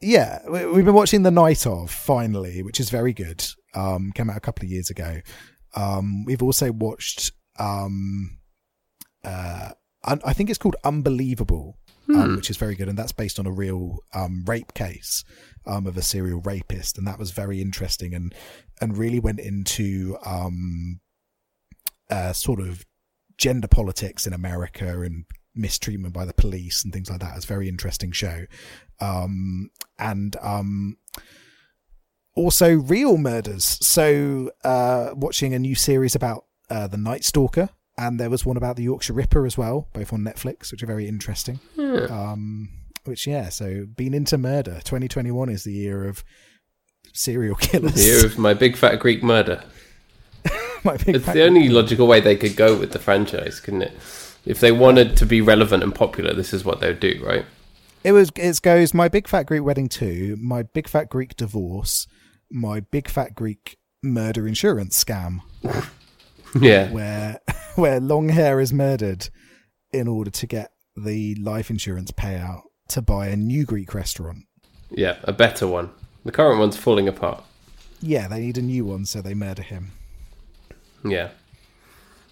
[0.00, 3.44] Yeah, we- we've been watching The Night of finally, which is very good.
[3.74, 5.20] Um came out a couple of years ago.
[5.74, 8.38] Um we've also watched um
[9.24, 9.70] uh
[10.04, 11.78] I I think it's called Unbelievable,
[12.08, 15.24] um, which is very good, and that's based on a real um, rape case
[15.66, 18.34] um, of a serial rapist, and that was very interesting and
[18.80, 21.00] and really went into um,
[22.10, 22.84] uh, sort of
[23.38, 27.36] gender politics in America and mistreatment by the police and things like that.
[27.36, 28.46] It's a very interesting show,
[29.00, 30.96] um, and um,
[32.34, 33.64] also real murders.
[33.64, 37.70] So uh, watching a new series about uh, the Night Stalker.
[37.98, 40.86] And there was one about the Yorkshire Ripper as well, both on Netflix, which are
[40.86, 41.60] very interesting.
[42.10, 42.68] Um,
[43.06, 44.80] which yeah, so been into murder.
[44.84, 46.24] 2021 is the year of
[47.12, 47.94] serial killers.
[47.94, 49.64] The year of my big fat Greek murder.
[50.84, 53.92] My big It's the only logical way they could go with the franchise, couldn't it?
[54.44, 57.44] If they wanted to be relevant and popular, this is what they would do, right?
[58.04, 58.30] It was.
[58.36, 58.94] It goes.
[58.94, 60.36] My big fat Greek wedding two.
[60.40, 62.06] My big fat Greek divorce.
[62.52, 65.40] My big fat Greek murder insurance scam,
[66.60, 66.92] Yeah.
[66.92, 67.40] where
[67.74, 69.28] where long hair is murdered
[69.92, 74.44] in order to get the life insurance payout to buy a new Greek restaurant.
[74.90, 75.90] Yeah, a better one.
[76.24, 77.42] The current one's falling apart.
[78.00, 79.92] Yeah, they need a new one, so they murder him.
[81.04, 81.30] Yeah.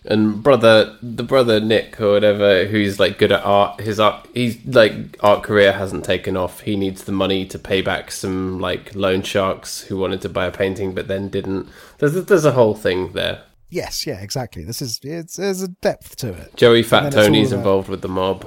[0.06, 4.62] And brother, the brother Nick or whatever, who's like good at art, his art, he's
[4.66, 6.60] like art career hasn't taken off.
[6.60, 10.44] He needs the money to pay back some like loan sharks who wanted to buy
[10.44, 11.68] a painting but then didn't.
[11.98, 13.44] There's there's a whole thing there.
[13.70, 14.62] Yes, yeah, exactly.
[14.62, 16.54] This is it's there's a depth to it.
[16.54, 18.46] Joey Fat then it's all Tony's about- involved with the mob.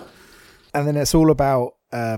[0.75, 2.17] and then it's all about uh,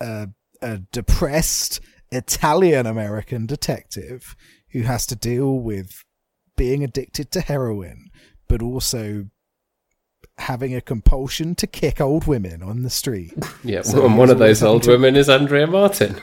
[0.00, 0.26] uh,
[0.62, 1.80] a depressed
[2.10, 4.34] Italian American detective
[4.72, 6.04] who has to deal with
[6.56, 8.08] being addicted to heroin,
[8.48, 9.26] but also
[10.38, 13.34] having a compulsion to kick old women on the street.
[13.64, 16.20] Yeah, So and one of those old to- women is Andrea Martin.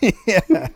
[0.26, 0.68] yeah,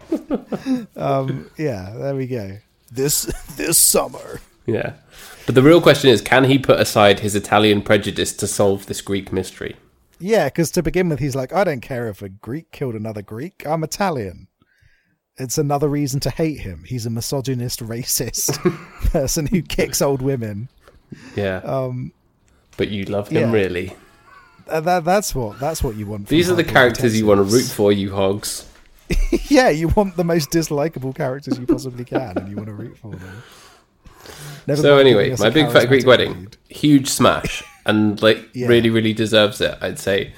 [0.97, 1.92] um, yeah.
[1.97, 2.59] There we go.
[2.90, 3.22] This
[3.57, 4.40] this summer.
[4.66, 4.94] Yeah.
[5.47, 9.01] But the real question is can he put aside his Italian prejudice to solve this
[9.01, 9.76] Greek mystery?
[10.19, 13.23] Yeah, because to begin with, he's like, I don't care if a Greek killed another
[13.23, 13.67] Greek.
[13.67, 14.49] I'm Italian.
[15.37, 16.85] It's another reason to hate him.
[16.87, 18.59] He's a misogynist, racist
[19.11, 20.69] person who kicks old women.
[21.35, 21.59] Yeah.
[21.59, 22.12] Um,
[22.77, 23.53] but you love him yeah.
[23.53, 23.95] really.
[24.69, 26.29] uh, that, that's what that's what you want.
[26.29, 28.67] These are the characters you want to root for, you hogs.
[29.49, 32.97] yeah, you want the most dislikable characters you possibly can, and you want to root
[32.99, 33.43] for them.
[34.67, 38.66] Never So anyway, my big fat Greek wedding, huge smash, and like Yeah.
[38.68, 39.76] really, really deserves it.
[39.80, 40.32] I'd say.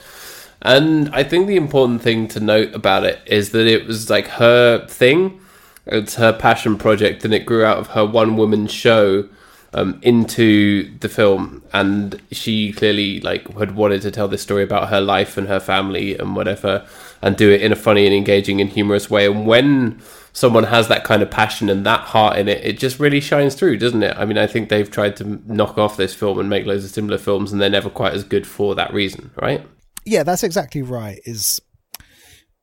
[0.62, 4.26] And I think the important thing to note about it is that it was like
[4.26, 5.40] her thing.
[5.86, 9.26] It's her passion project, and it grew out of her one woman show
[9.72, 11.62] um, into the film.
[11.72, 15.60] And she clearly like had wanted to tell this story about her life and her
[15.60, 16.84] family and whatever,
[17.22, 19.26] and do it in a funny and engaging and humorous way.
[19.26, 20.00] And when
[20.38, 23.56] someone has that kind of passion and that heart in it, it just really shines
[23.56, 24.16] through, doesn't it?
[24.16, 26.92] I mean, I think they've tried to knock off this film and make loads of
[26.92, 29.66] similar films, and they're never quite as good for that reason, right?
[30.04, 31.18] Yeah, that's exactly right.
[31.24, 31.60] Is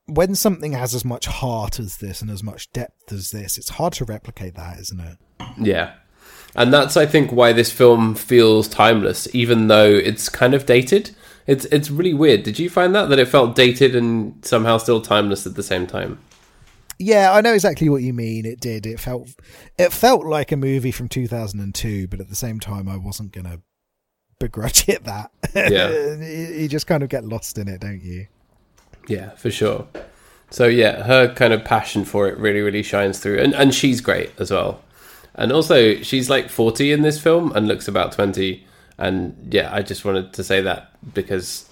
[0.06, 3.68] when something has as much heart as this and as much depth as this, it's
[3.68, 5.18] hard to replicate that, isn't it?
[5.58, 5.92] Yeah.
[6.54, 11.10] And that's I think why this film feels timeless, even though it's kind of dated.
[11.46, 12.42] It's it's really weird.
[12.42, 15.86] Did you find that that it felt dated and somehow still timeless at the same
[15.86, 16.18] time?
[16.98, 18.46] Yeah, I know exactly what you mean.
[18.46, 18.86] It did.
[18.86, 19.28] It felt
[19.78, 23.60] it felt like a movie from 2002, but at the same time, I wasn't gonna
[24.38, 25.30] begrudge it that.
[25.54, 26.14] Yeah.
[26.20, 28.26] you just kind of get lost in it, don't you?
[29.08, 29.86] Yeah, for sure.
[30.50, 34.00] So yeah, her kind of passion for it really, really shines through, and and she's
[34.00, 34.82] great as well.
[35.34, 38.64] And also, she's like forty in this film and looks about twenty.
[38.98, 41.68] And yeah, I just wanted to say that because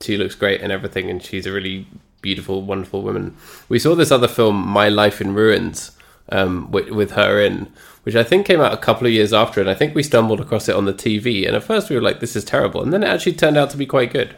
[0.00, 1.86] she looks great and everything, and she's a really
[2.24, 3.36] beautiful, wonderful woman.
[3.68, 5.92] We saw this other film, My Life in Ruins,
[6.30, 7.70] um, with, with her in,
[8.04, 10.40] which I think came out a couple of years after, and I think we stumbled
[10.40, 11.46] across it on the TV.
[11.46, 13.70] And at first, we were like, "This is terrible," and then it actually turned out
[13.70, 14.34] to be quite good.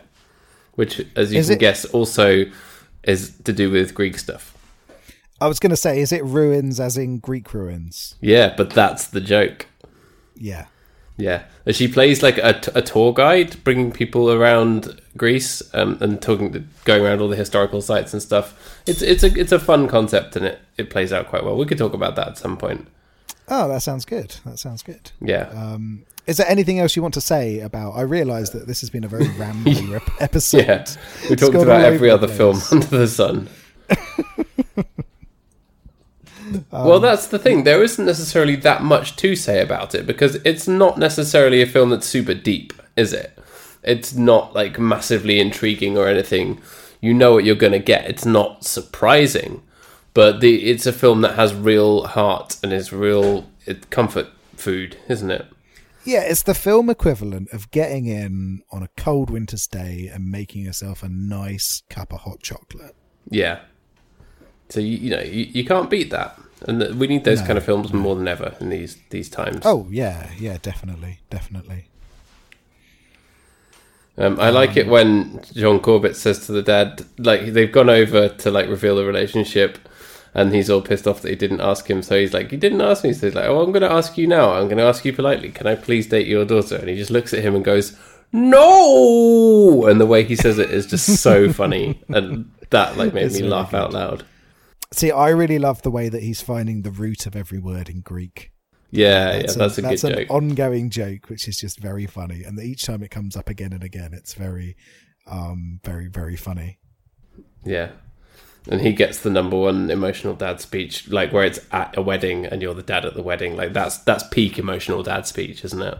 [0.74, 2.45] Which, as you Is can it- guess, also
[3.05, 4.53] is to do with Greek stuff.
[5.41, 8.16] I was going to say, is it ruins as in Greek ruins?
[8.20, 9.66] Yeah, but that's the joke.
[10.34, 10.66] Yeah.
[11.19, 16.69] Yeah, she plays like a, a tour guide, bringing people around Greece um, and talking,
[16.85, 18.81] going around all the historical sites and stuff.
[18.87, 21.57] It's it's a it's a fun concept and it, it plays out quite well.
[21.57, 22.87] We could talk about that at some point.
[23.49, 24.37] Oh, that sounds good.
[24.45, 25.12] That sounds good.
[25.21, 25.49] Yeah.
[25.55, 27.93] Um, is there anything else you want to say about?
[27.93, 30.59] I realise that this has been a very rambling episode.
[30.67, 30.85] yeah,
[31.31, 33.49] we talked about every other the film under the sun.
[36.70, 37.64] well, um, that's the thing.
[37.64, 41.90] There isn't necessarily that much to say about it because it's not necessarily a film
[41.90, 43.38] that's super deep, is it?
[43.82, 46.61] It's not like massively intriguing or anything.
[47.01, 48.09] You know what you're going to get.
[48.09, 49.62] It's not surprising,
[50.14, 54.97] but the it's a film that has real heart and is real it, comfort food,
[55.09, 55.47] isn't it?
[56.05, 60.64] Yeah, it's the film equivalent of getting in on a cold winter's day and making
[60.64, 62.94] yourself a nice cup of hot chocolate.
[63.28, 63.61] Yeah.
[64.69, 67.47] So you, you know you, you can't beat that, and th- we need those No.
[67.47, 69.61] kind of films more than ever in these these times.
[69.64, 71.89] Oh yeah, yeah, definitely, definitely.
[74.19, 78.29] Um, I like it when John Corbett says to the dad, like they've gone over
[78.31, 79.79] to like reveal the relationship,
[80.33, 82.03] and he's all pissed off that he didn't ask him.
[82.03, 84.17] So he's like, "You didn't ask me." So he's like, "Oh, I'm going to ask
[84.17, 84.53] you now.
[84.55, 85.51] I'm going to ask you politely.
[85.51, 87.95] Can I please date your daughter?" And he just looks at him and goes,
[88.33, 93.27] "No!" And the way he says it is just so funny, and that like made
[93.27, 93.77] It's me really laugh good.
[93.81, 94.25] out loud.
[94.93, 98.01] See, I really love the way that he's finding the root of every word in
[98.01, 98.53] Greek.
[98.91, 100.30] Yeah, yeah, that's a, that's an joke.
[100.30, 102.45] ongoing joke, which is just very funny.
[102.45, 104.76] And each time it comes up again and again, it's very,
[105.26, 106.78] um, very, very funny.
[107.64, 107.91] Yeah.
[108.68, 112.47] And he gets the number one emotional dad speech, like where it's at a wedding
[112.47, 113.57] and you're the dad at the wedding.
[113.57, 115.99] Like that's that's peak emotional dad speech, isn't it?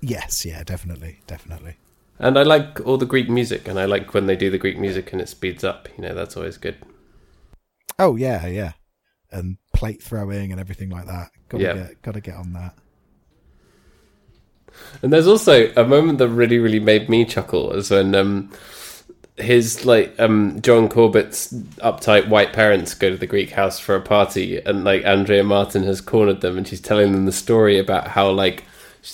[0.00, 1.76] Yes, yeah, definitely, definitely.
[2.18, 4.78] And I like all the Greek music, and I like when they do the Greek
[4.78, 5.88] music and it speeds up.
[5.96, 6.76] You know, that's always good.
[7.98, 8.72] Oh yeah, yeah,
[9.30, 11.30] and plate throwing and everything like that.
[11.48, 11.74] Got to Yeah.
[11.74, 12.74] get, got to get on that.
[15.02, 18.50] And there's also a moment that really, really made me chuckle is when um,
[19.36, 24.00] his like um, John Corbett's uptight white parents go to the Greek house for a
[24.00, 28.08] party, and like Andrea Martin has cornered them, and she's telling them the story about
[28.08, 28.64] how like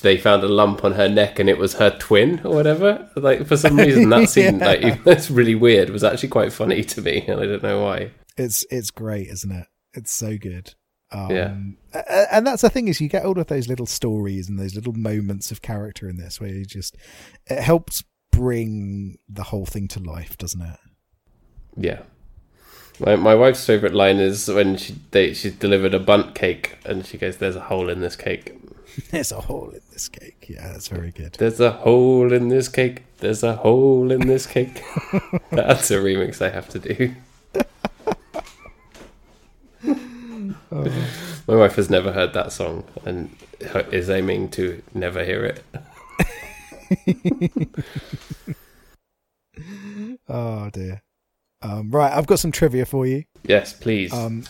[0.02, 3.10] they found a lump on her neck and it was her twin or whatever.
[3.16, 4.66] Like for some reason, that scene, Yeah.
[4.66, 8.12] like it's really weird, was actually quite funny to me, and I don't know why.
[8.40, 9.66] It's it's great, isn't it?
[9.94, 10.74] It's so good.
[11.12, 11.56] Um, Yeah.
[12.30, 14.92] And that's the thing is, you get all of those little stories and those little
[14.92, 16.96] moments of character in this, where you just
[17.46, 20.78] it helps bring the whole thing to life, doesn't it?
[21.76, 22.02] Yeah.
[22.98, 27.04] My, my wife's favorite line is when she they she's delivered a bunt cake and
[27.04, 28.56] she goes, "There's a hole in this cake."
[29.10, 30.46] There's a hole in this cake.
[30.48, 31.34] Yeah, that's very good.
[31.38, 33.04] There's a hole in this cake.
[33.18, 34.82] There's a hole in this cake.
[35.50, 37.14] That's a remix I have to do.
[40.70, 43.34] My wife has never heard that song and
[43.90, 45.64] is aiming to never hear it.
[50.30, 51.02] Oh dear.
[51.62, 53.24] Um, right, I've got some trivia for you.
[53.42, 54.12] Yes, please.
[54.12, 54.44] Um,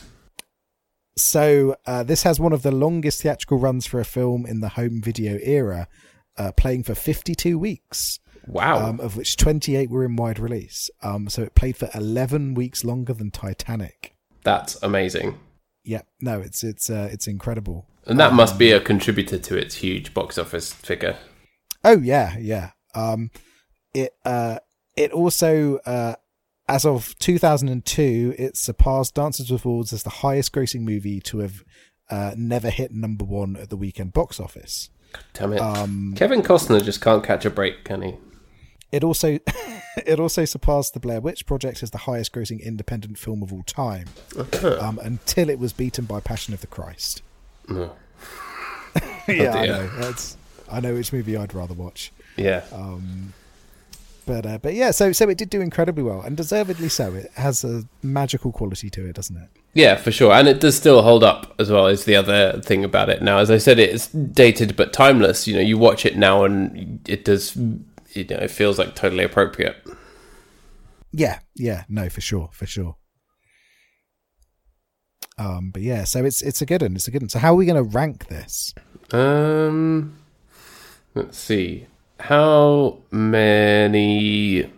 [1.16, 4.70] so uh, this has one of the longest theatrical runs for a film in the
[4.70, 5.88] home video era,
[6.36, 8.86] uh, playing for 52 weeks, wow.
[8.86, 10.88] um, of which 28 were in wide release.
[11.02, 14.14] Um, so it played for 11 weeks longer than Titanic.
[14.44, 15.38] That's amazing.
[15.84, 17.86] Yeah, no, it's it's uh, it's incredible.
[18.06, 21.16] And that must be a contributor to its huge box office figure.
[21.84, 22.70] Oh yeah, yeah.
[22.94, 23.30] Um,
[23.94, 24.58] it uh,
[24.96, 26.14] it also uh,
[26.70, 31.64] as of 2002, it surpassed Dances with Wolves as the highest grossing movie to have
[32.08, 34.88] uh, never hit number one at the weekend box office.
[35.32, 35.60] Damn it.
[35.60, 38.16] Um, Kevin Costner just can't catch a break, can he?
[38.92, 39.38] It also
[40.06, 43.62] it also surpassed the Blair Witch Project as the highest grossing independent film of all
[43.62, 44.06] time,
[44.80, 47.22] um, until it was beaten by Passion of the Christ.
[47.68, 47.92] No.
[49.28, 49.86] yeah, I know.
[49.98, 50.36] That's
[50.70, 52.12] I know which movie I'd rather watch.
[52.36, 52.62] Yeah.
[54.26, 57.14] But uh, but yeah, so so it did do incredibly well, and deservedly so.
[57.14, 59.48] It has a magical quality to it, doesn't it?
[59.72, 60.32] Yeah, for sure.
[60.32, 63.22] And it does still hold up as well, is the other thing about it.
[63.22, 65.46] Now, as I said, it's dated but timeless.
[65.46, 67.56] You know, you watch it now and it does,
[68.12, 69.76] you know, it feels like totally appropriate.
[71.12, 72.96] Yeah, yeah, no, for sure, for sure.
[75.38, 76.94] Um, but yeah, so it's it's a good one.
[76.94, 77.30] It's a good one.
[77.30, 78.74] So how are we going to rank this?
[79.10, 80.18] Um,
[81.14, 81.86] let's see.
[82.20, 84.70] How many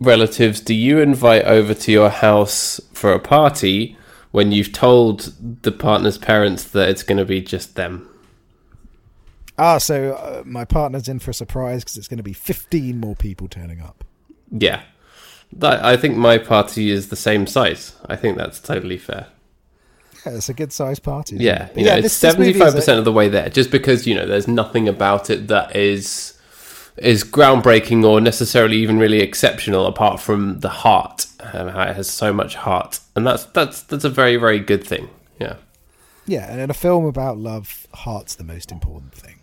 [0.00, 3.98] relatives do you invite over to your house for a party
[4.30, 8.08] when you've told the partner's parents that it's going to be just them?
[9.58, 13.00] Ah, so uh, my partner's in for a surprise because it's going to be fifteen
[13.00, 14.04] more people turning up.
[14.50, 14.82] Yeah.
[15.52, 17.94] That, I think my party is the same size.
[18.06, 19.28] I think that's totally fair.
[20.26, 21.36] Yeah, it's a good sized party.
[21.36, 21.78] Yeah, it?
[21.78, 23.48] you know, it's seventy five percent of the way there.
[23.48, 26.38] Just because you know, there's nothing about it that is
[26.96, 31.26] is groundbreaking or necessarily even really exceptional, apart from the heart.
[31.40, 34.84] Um, how it has so much heart, and that's that's that's a very very good
[34.84, 35.08] thing.
[35.40, 35.56] Yeah,
[36.26, 39.37] Yeah, and in a film about love, heart's the most important thing.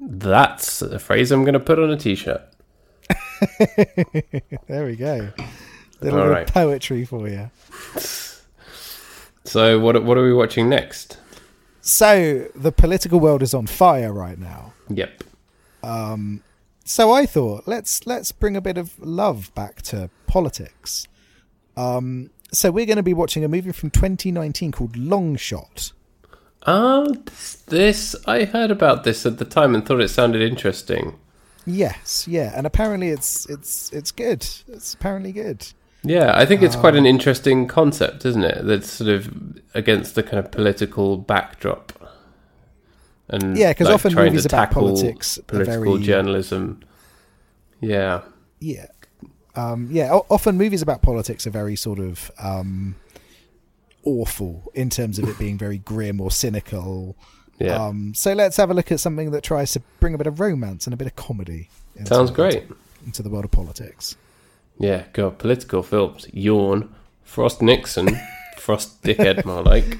[0.00, 2.42] That's a phrase I'm going to put on a t-shirt.
[4.66, 5.30] There we go.
[6.00, 6.48] Little bit right.
[6.48, 7.50] of poetry for you.
[9.44, 11.18] So what what are we watching next?
[11.80, 14.74] So the political world is on fire right now.
[14.88, 15.24] Yep.
[16.88, 21.06] So I thought let's let's bring a bit of love back to politics.
[21.76, 25.92] Um, so we're going to be watching a movie from 2019 called Long Shot.
[26.66, 31.18] Ah, this, this I heard about this at the time and thought it sounded interesting.
[31.66, 34.46] Yes, yeah, and apparently it's it's it's good.
[34.68, 35.66] It's apparently good.
[36.02, 38.64] Yeah, I think it's quite Um, an interesting concept, isn't it?
[38.64, 41.92] That's sort of against the kind of political backdrop.
[43.28, 46.80] And Yeah, 'cause often trying movies to about politics are political very- journalism.
[47.80, 48.22] Yeah,
[48.60, 48.86] Yeah,
[49.54, 50.14] um, yeah.
[50.14, 52.94] o- Often movies about politics are very sort of um,
[54.08, 57.16] awful in terms of it being very grim or cynical.
[57.58, 60.26] yeah, Um, so let's have a look at something that tries to bring a bit
[60.26, 61.68] of romance and a bit of comedy.
[61.96, 62.64] into- sounds great.
[63.06, 64.16] into the world of politics.
[64.78, 66.26] Yeah, God, political films.
[66.32, 66.88] Yawn,
[67.24, 68.16] Frost Nixon,
[68.58, 69.98] Frost Dickhead, more like.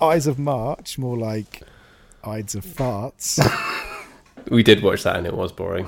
[0.00, 1.62] Ides of March, more like
[2.24, 3.38] Ides of Farts.
[4.50, 5.86] We did watch that and it was boring.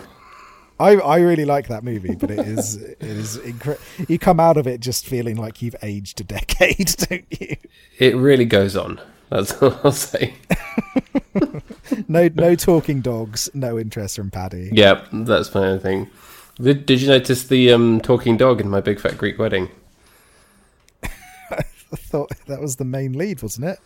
[0.80, 3.78] I I really like that movie, but it is it is incre-
[4.08, 7.56] You come out of it just feeling like you've aged a decade, don't you?
[7.98, 9.00] It really goes on.
[9.28, 10.34] That's all I'll say.
[12.08, 14.70] No no talking dogs, no interest from Paddy.
[14.72, 16.08] Yeah, that's my other thing.
[16.60, 19.70] Did, did you notice the um, talking dog in my big fat Greek wedding?
[21.02, 23.78] I thought that was the main lead, wasn't it?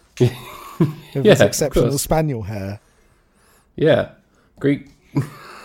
[0.78, 2.80] With Yeah, his exceptional spaniel hair.
[3.76, 4.11] Yeah,
[4.61, 4.88] Greek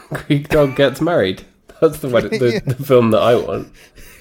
[0.28, 1.44] Greek dog gets married.
[1.82, 2.60] That's the wedding, the, Yeah.
[2.74, 3.72] the film that I want.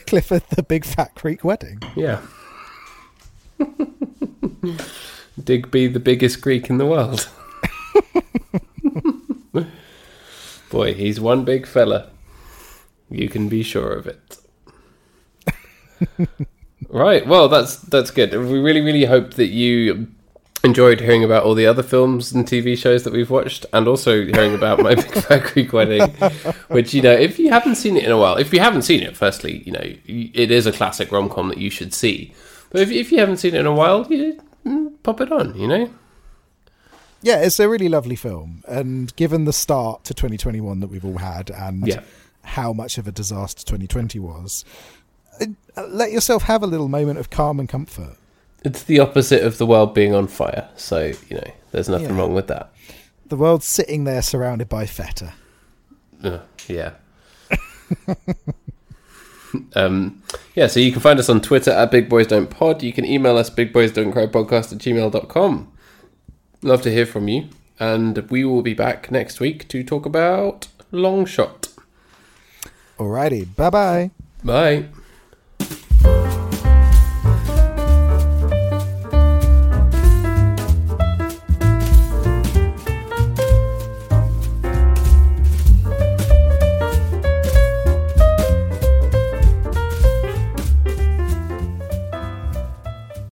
[0.07, 1.81] Clifford the Big Fat Creek Wedding.
[1.97, 2.21] Yeah.
[5.43, 7.29] Digby, the biggest Greek in the world.
[10.71, 12.11] Boy, he's one big fella.
[13.11, 14.37] You can be sure of it.
[16.89, 17.27] right.
[17.27, 18.33] Well, that's that's good.
[18.35, 20.09] We really, really hope that you
[20.65, 24.25] enjoyed hearing about all the other films and TV shows that we've watched, and also
[24.25, 26.11] hearing about my Big Fat Greek Wedding.
[26.69, 29.03] Which you know, if you haven't seen it in a while, if you haven't seen
[29.03, 32.33] it, firstly, you know, it is a classic rom com that you should see.
[32.71, 35.55] But if if you haven't seen it in a while, you mm, pop it on.
[35.57, 35.91] You know.
[37.21, 41.19] Yeah, it's a really lovely film, and given the start to 2021 that we've all
[41.19, 42.03] had, and Yeah.
[42.45, 44.65] how much of a disaster 2020 was,
[45.41, 45.47] uh,
[45.89, 48.17] let yourself have a little moment of calm and comfort.
[48.65, 52.19] It's the opposite of the world being on fire, so you know there's nothing Yeah.
[52.19, 52.71] wrong with that.
[53.27, 55.35] The world's sitting there surrounded by feta.
[56.25, 56.93] Uh, yeah.
[59.75, 60.23] um,
[60.55, 62.83] yeah, so you can find us on Twitter at Big Boys Don't Pod.
[62.83, 65.73] You can email us bigboysdon'tcrypodcast at gmail.com.
[66.63, 67.49] Love to hear from you.
[67.79, 71.69] And we will be back next week to talk about Long Shot.
[72.99, 74.11] Alrighty, bye bye.
[74.43, 74.87] Bye.